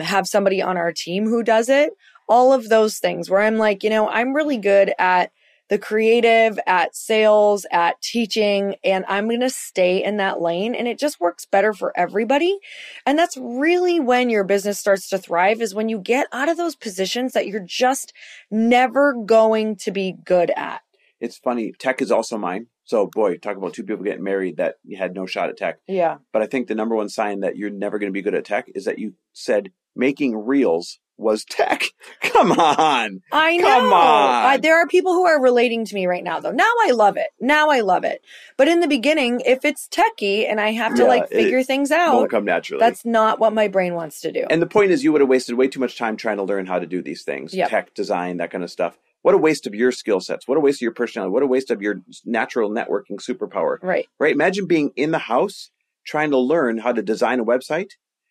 have 0.00 0.26
somebody 0.26 0.62
on 0.62 0.76
our 0.76 0.92
team 0.92 1.26
who 1.26 1.42
does 1.42 1.68
it 1.68 1.92
all 2.28 2.52
of 2.52 2.68
those 2.68 2.98
things 2.98 3.30
where 3.30 3.40
I'm 3.40 3.56
like, 3.56 3.82
you 3.82 3.90
know, 3.90 4.08
I'm 4.08 4.34
really 4.34 4.58
good 4.58 4.92
at 4.98 5.32
the 5.68 5.78
creative, 5.78 6.58
at 6.66 6.96
sales, 6.96 7.66
at 7.70 8.00
teaching, 8.00 8.76
and 8.82 9.04
I'm 9.06 9.28
going 9.28 9.40
to 9.40 9.50
stay 9.50 10.02
in 10.02 10.16
that 10.16 10.40
lane. 10.40 10.74
And 10.74 10.88
it 10.88 10.98
just 10.98 11.20
works 11.20 11.44
better 11.44 11.74
for 11.74 11.92
everybody. 11.94 12.58
And 13.04 13.18
that's 13.18 13.36
really 13.36 14.00
when 14.00 14.30
your 14.30 14.44
business 14.44 14.78
starts 14.78 15.10
to 15.10 15.18
thrive 15.18 15.60
is 15.60 15.74
when 15.74 15.90
you 15.90 15.98
get 15.98 16.26
out 16.32 16.48
of 16.48 16.56
those 16.56 16.74
positions 16.74 17.32
that 17.32 17.46
you're 17.46 17.60
just 17.60 18.14
never 18.50 19.12
going 19.12 19.76
to 19.76 19.90
be 19.90 20.14
good 20.24 20.50
at. 20.56 20.80
It's 21.20 21.38
funny. 21.38 21.72
Tech 21.78 22.00
is 22.00 22.12
also 22.12 22.38
mine. 22.38 22.66
So, 22.84 23.06
boy, 23.06 23.36
talk 23.36 23.56
about 23.56 23.74
two 23.74 23.84
people 23.84 24.04
getting 24.04 24.24
married 24.24 24.56
that 24.56 24.76
you 24.84 24.96
had 24.96 25.14
no 25.14 25.26
shot 25.26 25.50
at 25.50 25.56
tech. 25.56 25.78
Yeah. 25.86 26.18
But 26.32 26.42
I 26.42 26.46
think 26.46 26.68
the 26.68 26.74
number 26.74 26.94
one 26.94 27.08
sign 27.08 27.40
that 27.40 27.56
you're 27.56 27.70
never 27.70 27.98
going 27.98 28.10
to 28.10 28.16
be 28.16 28.22
good 28.22 28.34
at 28.34 28.44
tech 28.44 28.70
is 28.74 28.84
that 28.84 28.98
you 28.98 29.14
said 29.32 29.72
making 29.94 30.36
reels 30.36 30.98
was 31.18 31.44
tech. 31.44 31.82
Come 32.22 32.52
on. 32.52 33.20
I 33.32 33.56
know. 33.56 33.66
Come 33.66 33.92
on. 33.92 34.60
there 34.60 34.80
are 34.80 34.86
people 34.86 35.12
who 35.12 35.26
are 35.26 35.42
relating 35.42 35.84
to 35.84 35.94
me 35.94 36.06
right 36.06 36.22
now, 36.22 36.40
though. 36.40 36.52
Now 36.52 36.70
I 36.82 36.92
love 36.92 37.16
it. 37.16 37.28
Now 37.40 37.70
I 37.70 37.80
love 37.80 38.04
it. 38.04 38.22
But 38.56 38.68
in 38.68 38.80
the 38.80 38.86
beginning, 38.86 39.42
if 39.44 39.64
it's 39.64 39.88
techy 39.88 40.46
and 40.46 40.60
I 40.60 40.72
have 40.72 40.94
to 40.94 41.02
yeah, 41.02 41.08
like 41.08 41.28
figure 41.28 41.62
things 41.62 41.90
out, 41.90 42.14
won't 42.14 42.30
come 42.30 42.44
naturally. 42.44 42.80
That's 42.80 43.04
not 43.04 43.40
what 43.40 43.52
my 43.52 43.68
brain 43.68 43.94
wants 43.94 44.20
to 44.22 44.32
do. 44.32 44.46
And 44.48 44.62
the 44.62 44.66
point 44.66 44.92
is, 44.92 45.02
you 45.04 45.12
would 45.12 45.20
have 45.20 45.28
wasted 45.28 45.56
way 45.56 45.68
too 45.68 45.80
much 45.80 45.98
time 45.98 46.16
trying 46.16 46.36
to 46.36 46.44
learn 46.44 46.66
how 46.66 46.78
to 46.78 46.86
do 46.86 47.02
these 47.02 47.24
things, 47.24 47.52
yep. 47.52 47.68
tech, 47.68 47.92
design, 47.94 48.38
that 48.38 48.50
kind 48.50 48.64
of 48.64 48.70
stuff. 48.70 48.96
What 49.22 49.34
a 49.34 49.38
waste 49.38 49.66
of 49.66 49.74
your 49.74 49.92
skill 49.92 50.20
sets. 50.20 50.46
What 50.46 50.58
a 50.58 50.60
waste 50.60 50.78
of 50.78 50.82
your 50.82 50.92
personality. 50.92 51.32
What 51.32 51.42
a 51.42 51.46
waste 51.46 51.70
of 51.70 51.82
your 51.82 51.96
natural 52.24 52.70
networking 52.70 53.20
superpower. 53.20 53.78
Right. 53.82 54.06
Right. 54.18 54.32
Imagine 54.32 54.66
being 54.66 54.92
in 54.96 55.10
the 55.10 55.18
house 55.18 55.70
trying 56.06 56.30
to 56.30 56.38
learn 56.38 56.78
how 56.78 56.92
to 56.92 57.02
design 57.02 57.40
a 57.40 57.44
website 57.44 57.90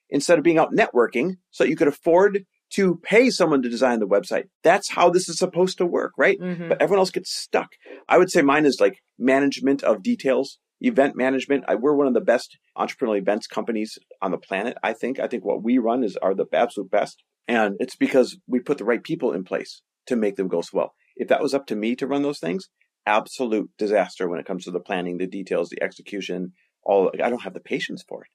instead 0.09 0.37
of 0.37 0.43
being 0.43 0.57
out 0.57 0.73
networking 0.73 1.37
so 1.51 1.63
that 1.63 1.69
you 1.69 1.75
could 1.75 1.87
afford 1.87 2.45
to 2.69 2.95
pay 3.03 3.29
someone 3.29 3.61
to 3.61 3.69
design 3.69 3.99
the 3.99 4.07
website. 4.07 4.45
That's 4.63 4.91
how 4.91 5.09
this 5.09 5.29
is 5.29 5.37
supposed 5.37 5.77
to 5.77 5.85
work, 5.85 6.13
right? 6.17 6.39
Mm-hmm. 6.39 6.69
But 6.69 6.81
everyone 6.81 6.99
else 6.99 7.11
gets 7.11 7.31
stuck. 7.31 7.69
I 8.09 8.17
would 8.17 8.29
say 8.29 8.41
mine 8.41 8.65
is 8.65 8.81
like 8.81 9.01
management 9.17 9.83
of 9.83 10.03
details, 10.03 10.57
event 10.81 11.15
management. 11.15 11.65
I, 11.67 11.75
we're 11.75 11.95
one 11.95 12.07
of 12.07 12.13
the 12.13 12.21
best 12.21 12.57
entrepreneurial 12.77 13.19
events 13.19 13.47
companies 13.47 13.97
on 14.21 14.31
the 14.31 14.37
planet. 14.37 14.77
I 14.83 14.93
think. 14.93 15.19
I 15.19 15.27
think 15.27 15.45
what 15.45 15.63
we 15.63 15.77
run 15.77 16.03
is 16.03 16.17
are 16.17 16.35
the 16.35 16.45
absolute 16.51 16.91
best, 16.91 17.23
and 17.47 17.75
it's 17.79 17.95
because 17.95 18.37
we 18.47 18.59
put 18.59 18.77
the 18.77 18.85
right 18.85 19.03
people 19.03 19.31
in 19.31 19.43
place 19.43 19.81
to 20.07 20.15
make 20.15 20.35
them 20.35 20.47
go 20.47 20.61
swell. 20.61 20.93
If 21.15 21.27
that 21.29 21.41
was 21.41 21.53
up 21.53 21.65
to 21.67 21.75
me 21.75 21.95
to 21.95 22.07
run 22.07 22.23
those 22.23 22.39
things, 22.39 22.69
absolute 23.05 23.69
disaster 23.77 24.29
when 24.29 24.39
it 24.39 24.45
comes 24.45 24.65
to 24.65 24.71
the 24.71 24.79
planning, 24.79 25.17
the 25.17 25.27
details, 25.27 25.69
the 25.69 25.81
execution. 25.81 26.53
All 26.83 27.11
I 27.21 27.29
don't 27.29 27.43
have 27.43 27.53
the 27.53 27.59
patience 27.59 28.03
for 28.07 28.23
it, 28.23 28.29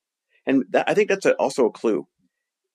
and 0.44 0.64
that, 0.70 0.88
I 0.88 0.94
think 0.94 1.08
that's 1.08 1.24
a, 1.24 1.34
also 1.36 1.66
a 1.66 1.72
clue 1.72 2.06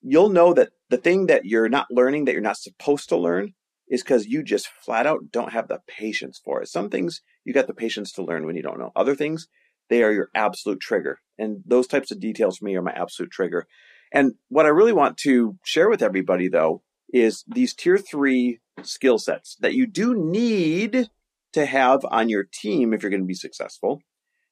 you'll 0.01 0.29
know 0.29 0.53
that 0.53 0.69
the 0.89 0.97
thing 0.97 1.27
that 1.27 1.45
you're 1.45 1.69
not 1.69 1.87
learning 1.89 2.25
that 2.25 2.33
you're 2.33 2.41
not 2.41 2.57
supposed 2.57 3.09
to 3.09 3.17
learn 3.17 3.53
is 3.89 4.03
because 4.03 4.25
you 4.25 4.43
just 4.43 4.67
flat 4.67 5.07
out 5.07 5.31
don't 5.31 5.53
have 5.53 5.67
the 5.67 5.79
patience 5.87 6.39
for 6.43 6.61
it. 6.61 6.67
Some 6.67 6.89
things 6.89 7.21
you 7.45 7.53
got 7.53 7.67
the 7.67 7.73
patience 7.73 8.11
to 8.13 8.23
learn 8.23 8.45
when 8.45 8.55
you 8.55 8.61
don't 8.61 8.79
know. 8.79 8.91
Other 8.95 9.15
things, 9.15 9.47
they 9.89 10.03
are 10.03 10.11
your 10.11 10.29
absolute 10.35 10.79
trigger. 10.79 11.19
And 11.37 11.61
those 11.65 11.87
types 11.87 12.11
of 12.11 12.19
details 12.19 12.57
for 12.57 12.65
me 12.65 12.75
are 12.75 12.81
my 12.81 12.91
absolute 12.91 13.31
trigger. 13.31 13.65
And 14.13 14.33
what 14.49 14.65
I 14.65 14.69
really 14.69 14.93
want 14.93 15.17
to 15.19 15.57
share 15.63 15.89
with 15.89 16.01
everybody 16.01 16.49
though 16.49 16.81
is 17.11 17.43
these 17.47 17.73
tier 17.73 17.97
three 17.97 18.59
skill 18.83 19.17
sets 19.17 19.55
that 19.59 19.73
you 19.73 19.87
do 19.87 20.13
need 20.15 21.09
to 21.53 21.65
have 21.65 22.05
on 22.11 22.29
your 22.29 22.43
team 22.43 22.93
if 22.93 23.01
you're 23.01 23.09
going 23.09 23.21
to 23.21 23.27
be 23.27 23.33
successful. 23.33 24.01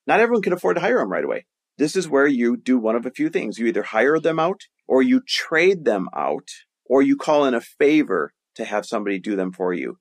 Not 0.08 0.20
everyone 0.20 0.42
can 0.42 0.54
afford 0.54 0.78
to 0.78 0.82
hire 0.82 1.00
them 1.00 1.12
right 1.12 1.24
away. 1.24 1.46
This 1.78 1.96
is 1.96 2.08
where 2.08 2.28
you 2.28 2.56
do 2.56 2.78
one 2.78 2.96
of 2.96 3.06
a 3.06 3.12
few 3.12 3.30
things. 3.30 3.60
You 3.60 3.68
either 3.68 3.84
hire 3.84 4.20
them 4.20 4.40
out 4.40 4.62
or 4.88 5.02
you 5.02 5.22
trade 5.28 5.86
them 5.86 6.08
out, 6.16 6.50
or 6.86 7.02
you 7.02 7.18
call 7.18 7.46
in 7.46 7.54
a 7.54 7.62
favor 7.62 8.34
to 8.56 8.64
have 8.64 8.86
somebody 8.86 9.20
do 9.20 9.36
them 9.36 9.52
for 9.52 9.74
you. 9.74 9.98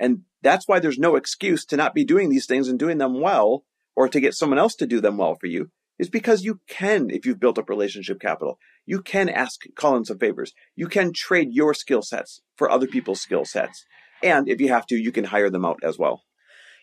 And 0.00 0.22
that's 0.42 0.66
why 0.66 0.80
there's 0.80 0.98
no 0.98 1.16
excuse 1.16 1.64
to 1.66 1.76
not 1.76 1.94
be 1.94 2.04
doing 2.04 2.28
these 2.28 2.46
things 2.46 2.68
and 2.68 2.78
doing 2.78 2.98
them 2.98 3.20
well, 3.20 3.64
or 3.96 4.08
to 4.08 4.20
get 4.20 4.34
someone 4.34 4.58
else 4.58 4.74
to 4.76 4.86
do 4.86 5.00
them 5.00 5.16
well 5.16 5.36
for 5.36 5.46
you, 5.46 5.70
is 5.98 6.08
because 6.08 6.44
you 6.44 6.60
can, 6.68 7.10
if 7.10 7.24
you've 7.24 7.40
built 7.40 7.58
up 7.58 7.68
relationship 7.68 8.20
capital, 8.20 8.58
you 8.86 9.00
can 9.00 9.28
ask, 9.28 9.60
call 9.76 9.96
in 9.96 10.04
some 10.04 10.18
favors. 10.18 10.52
You 10.76 10.88
can 10.88 11.12
trade 11.12 11.48
your 11.52 11.74
skill 11.74 12.02
sets 12.02 12.42
for 12.56 12.70
other 12.70 12.86
people's 12.86 13.20
skill 13.20 13.44
sets. 13.44 13.84
And 14.22 14.48
if 14.48 14.60
you 14.60 14.68
have 14.68 14.86
to, 14.86 14.96
you 14.96 15.12
can 15.12 15.24
hire 15.24 15.50
them 15.50 15.64
out 15.64 15.80
as 15.82 15.98
well. 15.98 16.22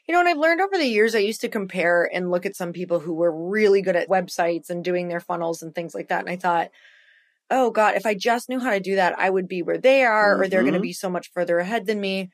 You 0.08 0.13
know, 0.13 0.19
and 0.19 0.30
I've 0.30 0.38
learned 0.38 0.62
over 0.62 0.78
the 0.78 0.88
years, 0.88 1.13
I 1.13 1.19
used 1.19 1.41
to 1.41 1.50
compare 1.50 2.10
and 2.12 2.32
look 2.32 2.45
at 2.45 2.56
some 2.56 2.74
people 2.74 3.00
who 3.00 3.13
were 3.13 3.50
really 3.50 3.82
good 3.82 3.95
at 3.95 4.10
websites 4.10 4.69
and 4.69 4.84
doing 4.84 5.08
their 5.08 5.19
funnels 5.19 5.62
and 5.62 5.74
things 5.76 5.93
like 5.93 6.08
that. 6.10 6.21
And 6.21 6.30
I 6.30 6.38
thought, 6.38 6.71
oh 7.52 7.69
God, 7.69 7.95
if 7.95 8.06
I 8.06 8.15
just 8.15 8.50
knew 8.50 8.60
how 8.60 8.71
to 8.71 8.80
do 8.80 8.95
that, 8.95 9.17
I 9.19 9.30
would 9.30 9.47
be 9.47 9.62
where 9.62 9.78
they 9.78 10.04
are, 10.04 10.34
mm-hmm. 10.34 10.41
or 10.41 10.47
they're 10.47 10.62
going 10.62 10.74
to 10.74 10.80
mm-hmm. 10.80 10.88
be 10.88 10.93
so 10.93 11.10
much 11.10 11.32
further 11.34 11.60
ahead 11.60 11.86
than 11.86 12.02
me. 12.02 12.32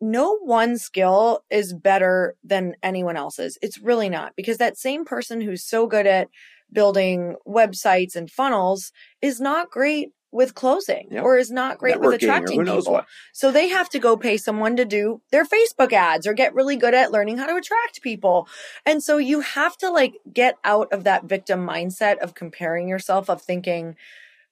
No 0.00 0.38
one 0.38 0.78
skill 0.78 1.44
is 1.50 1.74
better 1.74 2.34
than 2.42 2.74
anyone 2.82 3.16
else's. 3.16 3.58
It's 3.60 3.78
really 3.78 4.08
not 4.08 4.34
because 4.36 4.58
that 4.58 4.78
same 4.78 5.04
person 5.04 5.40
who's 5.40 5.62
so 5.62 5.86
good 5.86 6.06
at 6.06 6.28
building 6.72 7.36
websites 7.46 8.16
and 8.16 8.30
funnels 8.30 8.92
is 9.20 9.40
not 9.40 9.70
great 9.70 10.12
with 10.32 10.54
closing 10.54 11.08
yep. 11.10 11.24
or 11.24 11.36
is 11.36 11.50
not 11.50 11.78
great 11.78 11.98
with 11.98 12.14
attracting 12.14 12.64
people. 12.64 12.92
What. 12.92 13.06
So 13.32 13.50
they 13.50 13.68
have 13.68 13.88
to 13.90 13.98
go 13.98 14.16
pay 14.16 14.36
someone 14.36 14.76
to 14.76 14.84
do 14.84 15.20
their 15.32 15.44
Facebook 15.44 15.92
ads 15.92 16.26
or 16.26 16.34
get 16.34 16.54
really 16.54 16.76
good 16.76 16.94
at 16.94 17.10
learning 17.10 17.38
how 17.38 17.46
to 17.46 17.56
attract 17.56 18.02
people. 18.02 18.46
And 18.86 19.02
so 19.02 19.18
you 19.18 19.40
have 19.40 19.76
to 19.78 19.90
like 19.90 20.14
get 20.32 20.56
out 20.64 20.92
of 20.92 21.04
that 21.04 21.24
victim 21.24 21.66
mindset 21.66 22.18
of 22.18 22.34
comparing 22.34 22.88
yourself 22.88 23.28
of 23.28 23.42
thinking, 23.42 23.96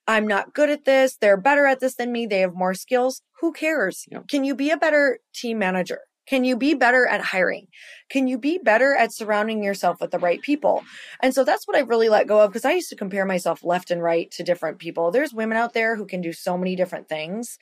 I'm 0.09 0.25
not 0.25 0.55
good 0.55 0.71
at 0.71 0.85
this. 0.85 1.17
They're 1.17 1.37
better 1.37 1.67
at 1.67 1.81
this 1.81 1.93
than 1.93 2.11
me. 2.11 2.25
They 2.25 2.39
have 2.39 2.55
more 2.55 2.73
skills. 2.73 3.21
Who 3.41 3.53
cares? 3.53 4.05
Yep. 4.11 4.27
Can 4.27 4.43
you 4.43 4.55
be 4.55 4.71
a 4.71 4.77
better 4.77 5.19
team 5.35 5.59
manager? 5.59 5.99
Can 6.27 6.43
you 6.43 6.57
be 6.57 6.73
better 6.73 7.05
at 7.05 7.21
hiring? 7.21 7.67
Can 8.09 8.27
you 8.27 8.39
be 8.39 8.57
better 8.57 8.95
at 8.95 9.13
surrounding 9.13 9.63
yourself 9.63 10.01
with 10.01 10.09
the 10.09 10.17
right 10.17 10.41
people? 10.41 10.83
And 11.21 11.31
so 11.35 11.43
that's 11.43 11.67
what 11.67 11.77
I 11.77 11.81
really 11.81 12.09
let 12.09 12.27
go 12.27 12.41
of 12.41 12.49
because 12.49 12.65
I 12.65 12.73
used 12.73 12.89
to 12.89 12.95
compare 12.95 13.23
myself 13.23 13.63
left 13.63 13.91
and 13.91 14.01
right 14.01 14.31
to 14.31 14.43
different 14.43 14.79
people. 14.79 15.11
There's 15.11 15.31
women 15.31 15.57
out 15.57 15.73
there 15.73 15.95
who 15.95 16.07
can 16.07 16.21
do 16.21 16.33
so 16.33 16.57
many 16.57 16.75
different 16.75 17.07
things. 17.07 17.59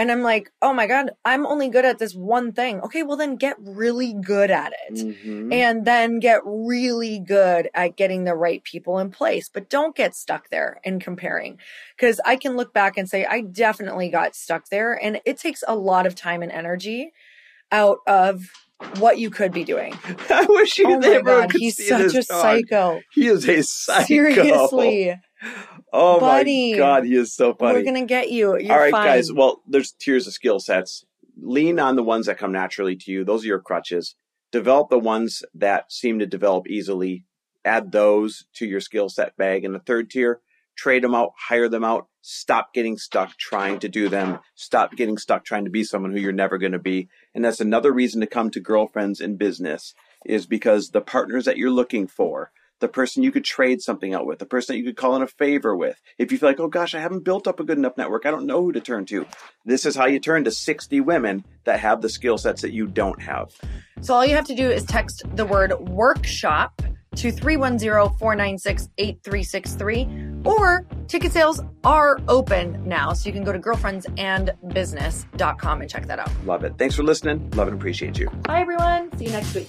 And 0.00 0.10
I'm 0.10 0.22
like, 0.22 0.50
oh 0.62 0.72
my 0.72 0.86
God, 0.86 1.10
I'm 1.26 1.44
only 1.44 1.68
good 1.68 1.84
at 1.84 1.98
this 1.98 2.14
one 2.14 2.52
thing. 2.52 2.80
Okay, 2.80 3.02
well 3.02 3.18
then 3.18 3.36
get 3.36 3.56
really 3.58 4.14
good 4.14 4.50
at 4.50 4.72
it. 4.88 4.94
Mm-hmm. 4.94 5.52
And 5.52 5.84
then 5.84 6.20
get 6.20 6.40
really 6.42 7.18
good 7.18 7.68
at 7.74 7.96
getting 7.96 8.24
the 8.24 8.34
right 8.34 8.64
people 8.64 8.98
in 8.98 9.10
place. 9.10 9.50
But 9.52 9.68
don't 9.68 9.94
get 9.94 10.14
stuck 10.14 10.48
there 10.48 10.80
in 10.84 11.00
comparing. 11.00 11.58
Cause 11.98 12.18
I 12.24 12.36
can 12.36 12.56
look 12.56 12.72
back 12.72 12.96
and 12.96 13.10
say, 13.10 13.26
I 13.26 13.42
definitely 13.42 14.08
got 14.08 14.34
stuck 14.34 14.70
there. 14.70 14.94
And 14.94 15.20
it 15.26 15.36
takes 15.36 15.62
a 15.68 15.76
lot 15.76 16.06
of 16.06 16.14
time 16.14 16.42
and 16.42 16.50
energy 16.50 17.12
out 17.70 17.98
of 18.06 18.42
what 19.00 19.18
you 19.18 19.28
could 19.28 19.52
be 19.52 19.64
doing. 19.64 19.98
I 20.30 20.46
wish 20.48 20.78
you 20.78 20.86
oh 20.88 20.98
my 20.98 21.20
God, 21.20 21.52
he's 21.52 21.76
such 21.86 22.14
a 22.14 22.22
dog. 22.22 22.24
psycho. 22.24 23.02
He 23.12 23.26
is 23.26 23.46
a 23.46 23.62
psycho. 23.62 24.06
Seriously. 24.06 25.14
Oh 25.92 26.20
Buddy, 26.20 26.72
my 26.72 26.78
god, 26.78 27.04
he 27.04 27.14
is 27.14 27.34
so 27.34 27.54
funny. 27.54 27.78
We're 27.78 27.84
gonna 27.84 28.06
get 28.06 28.30
you. 28.30 28.58
You're 28.58 28.72
All 28.72 28.78
right, 28.78 28.90
fine. 28.90 29.06
guys. 29.06 29.32
Well, 29.32 29.62
there's 29.66 29.92
tiers 29.92 30.26
of 30.26 30.32
skill 30.32 30.60
sets. 30.60 31.04
Lean 31.40 31.78
on 31.80 31.96
the 31.96 32.02
ones 32.02 32.26
that 32.26 32.38
come 32.38 32.52
naturally 32.52 32.96
to 32.96 33.10
you. 33.10 33.24
Those 33.24 33.44
are 33.44 33.48
your 33.48 33.60
crutches. 33.60 34.14
Develop 34.52 34.90
the 34.90 34.98
ones 34.98 35.42
that 35.54 35.90
seem 35.92 36.18
to 36.18 36.26
develop 36.26 36.68
easily. 36.68 37.24
Add 37.64 37.92
those 37.92 38.44
to 38.54 38.66
your 38.66 38.80
skill 38.80 39.08
set 39.08 39.36
bag. 39.36 39.64
And 39.64 39.74
the 39.74 39.78
third 39.80 40.10
tier, 40.10 40.40
trade 40.76 41.02
them 41.02 41.14
out, 41.14 41.32
hire 41.48 41.68
them 41.68 41.84
out. 41.84 42.08
Stop 42.22 42.74
getting 42.74 42.98
stuck 42.98 43.36
trying 43.38 43.78
to 43.78 43.88
do 43.88 44.08
them. 44.08 44.40
Stop 44.54 44.94
getting 44.96 45.16
stuck 45.16 45.44
trying 45.44 45.64
to 45.64 45.70
be 45.70 45.84
someone 45.84 46.12
who 46.12 46.20
you're 46.20 46.32
never 46.32 46.58
going 46.58 46.72
to 46.72 46.78
be. 46.78 47.08
And 47.34 47.44
that's 47.44 47.60
another 47.60 47.92
reason 47.92 48.20
to 48.20 48.26
come 48.26 48.50
to 48.50 48.60
girlfriends 48.60 49.20
and 49.20 49.38
business 49.38 49.94
is 50.26 50.46
because 50.46 50.90
the 50.90 51.00
partners 51.00 51.46
that 51.46 51.56
you're 51.56 51.70
looking 51.70 52.06
for 52.06 52.50
the 52.80 52.88
person 52.88 53.22
you 53.22 53.30
could 53.30 53.44
trade 53.44 53.80
something 53.80 54.14
out 54.14 54.26
with, 54.26 54.38
the 54.38 54.46
person 54.46 54.74
that 54.74 54.78
you 54.78 54.84
could 54.84 54.96
call 54.96 55.16
in 55.16 55.22
a 55.22 55.26
favor 55.26 55.76
with. 55.76 56.00
If 56.18 56.32
you 56.32 56.38
feel 56.38 56.48
like, 56.48 56.60
oh 56.60 56.68
gosh, 56.68 56.94
I 56.94 57.00
haven't 57.00 57.24
built 57.24 57.46
up 57.46 57.60
a 57.60 57.64
good 57.64 57.78
enough 57.78 57.96
network, 57.96 58.26
I 58.26 58.30
don't 58.30 58.46
know 58.46 58.62
who 58.62 58.72
to 58.72 58.80
turn 58.80 59.06
to. 59.06 59.26
This 59.64 59.86
is 59.86 59.94
how 59.94 60.06
you 60.06 60.18
turn 60.18 60.44
to 60.44 60.50
60 60.50 61.00
women 61.00 61.44
that 61.64 61.80
have 61.80 62.02
the 62.02 62.08
skill 62.08 62.38
sets 62.38 62.62
that 62.62 62.72
you 62.72 62.86
don't 62.86 63.20
have. 63.22 63.52
So 64.00 64.14
all 64.14 64.24
you 64.24 64.34
have 64.34 64.46
to 64.46 64.54
do 64.54 64.70
is 64.70 64.84
text 64.84 65.22
the 65.36 65.44
word 65.44 65.78
workshop 65.78 66.80
to 67.16 67.32
310 67.32 68.16
496 68.18 68.88
8363 68.98 70.42
Or 70.44 70.86
ticket 71.08 71.32
sales 71.32 71.60
are 71.84 72.20
open 72.28 72.88
now, 72.88 73.12
so 73.12 73.28
you 73.28 73.32
can 73.32 73.42
go 73.44 73.52
to 73.52 73.58
girlfriendsandbusiness.com 73.58 75.80
and 75.80 75.90
check 75.90 76.06
that 76.06 76.20
out. 76.20 76.30
Love 76.44 76.62
it. 76.64 76.74
Thanks 76.78 76.94
for 76.94 77.02
listening. 77.02 77.50
Love 77.50 77.68
and 77.68 77.76
appreciate 77.76 78.18
you. 78.18 78.30
Bye, 78.44 78.60
everyone. 78.60 79.10
See 79.18 79.24
you 79.24 79.32
next 79.32 79.54
week. 79.54 79.68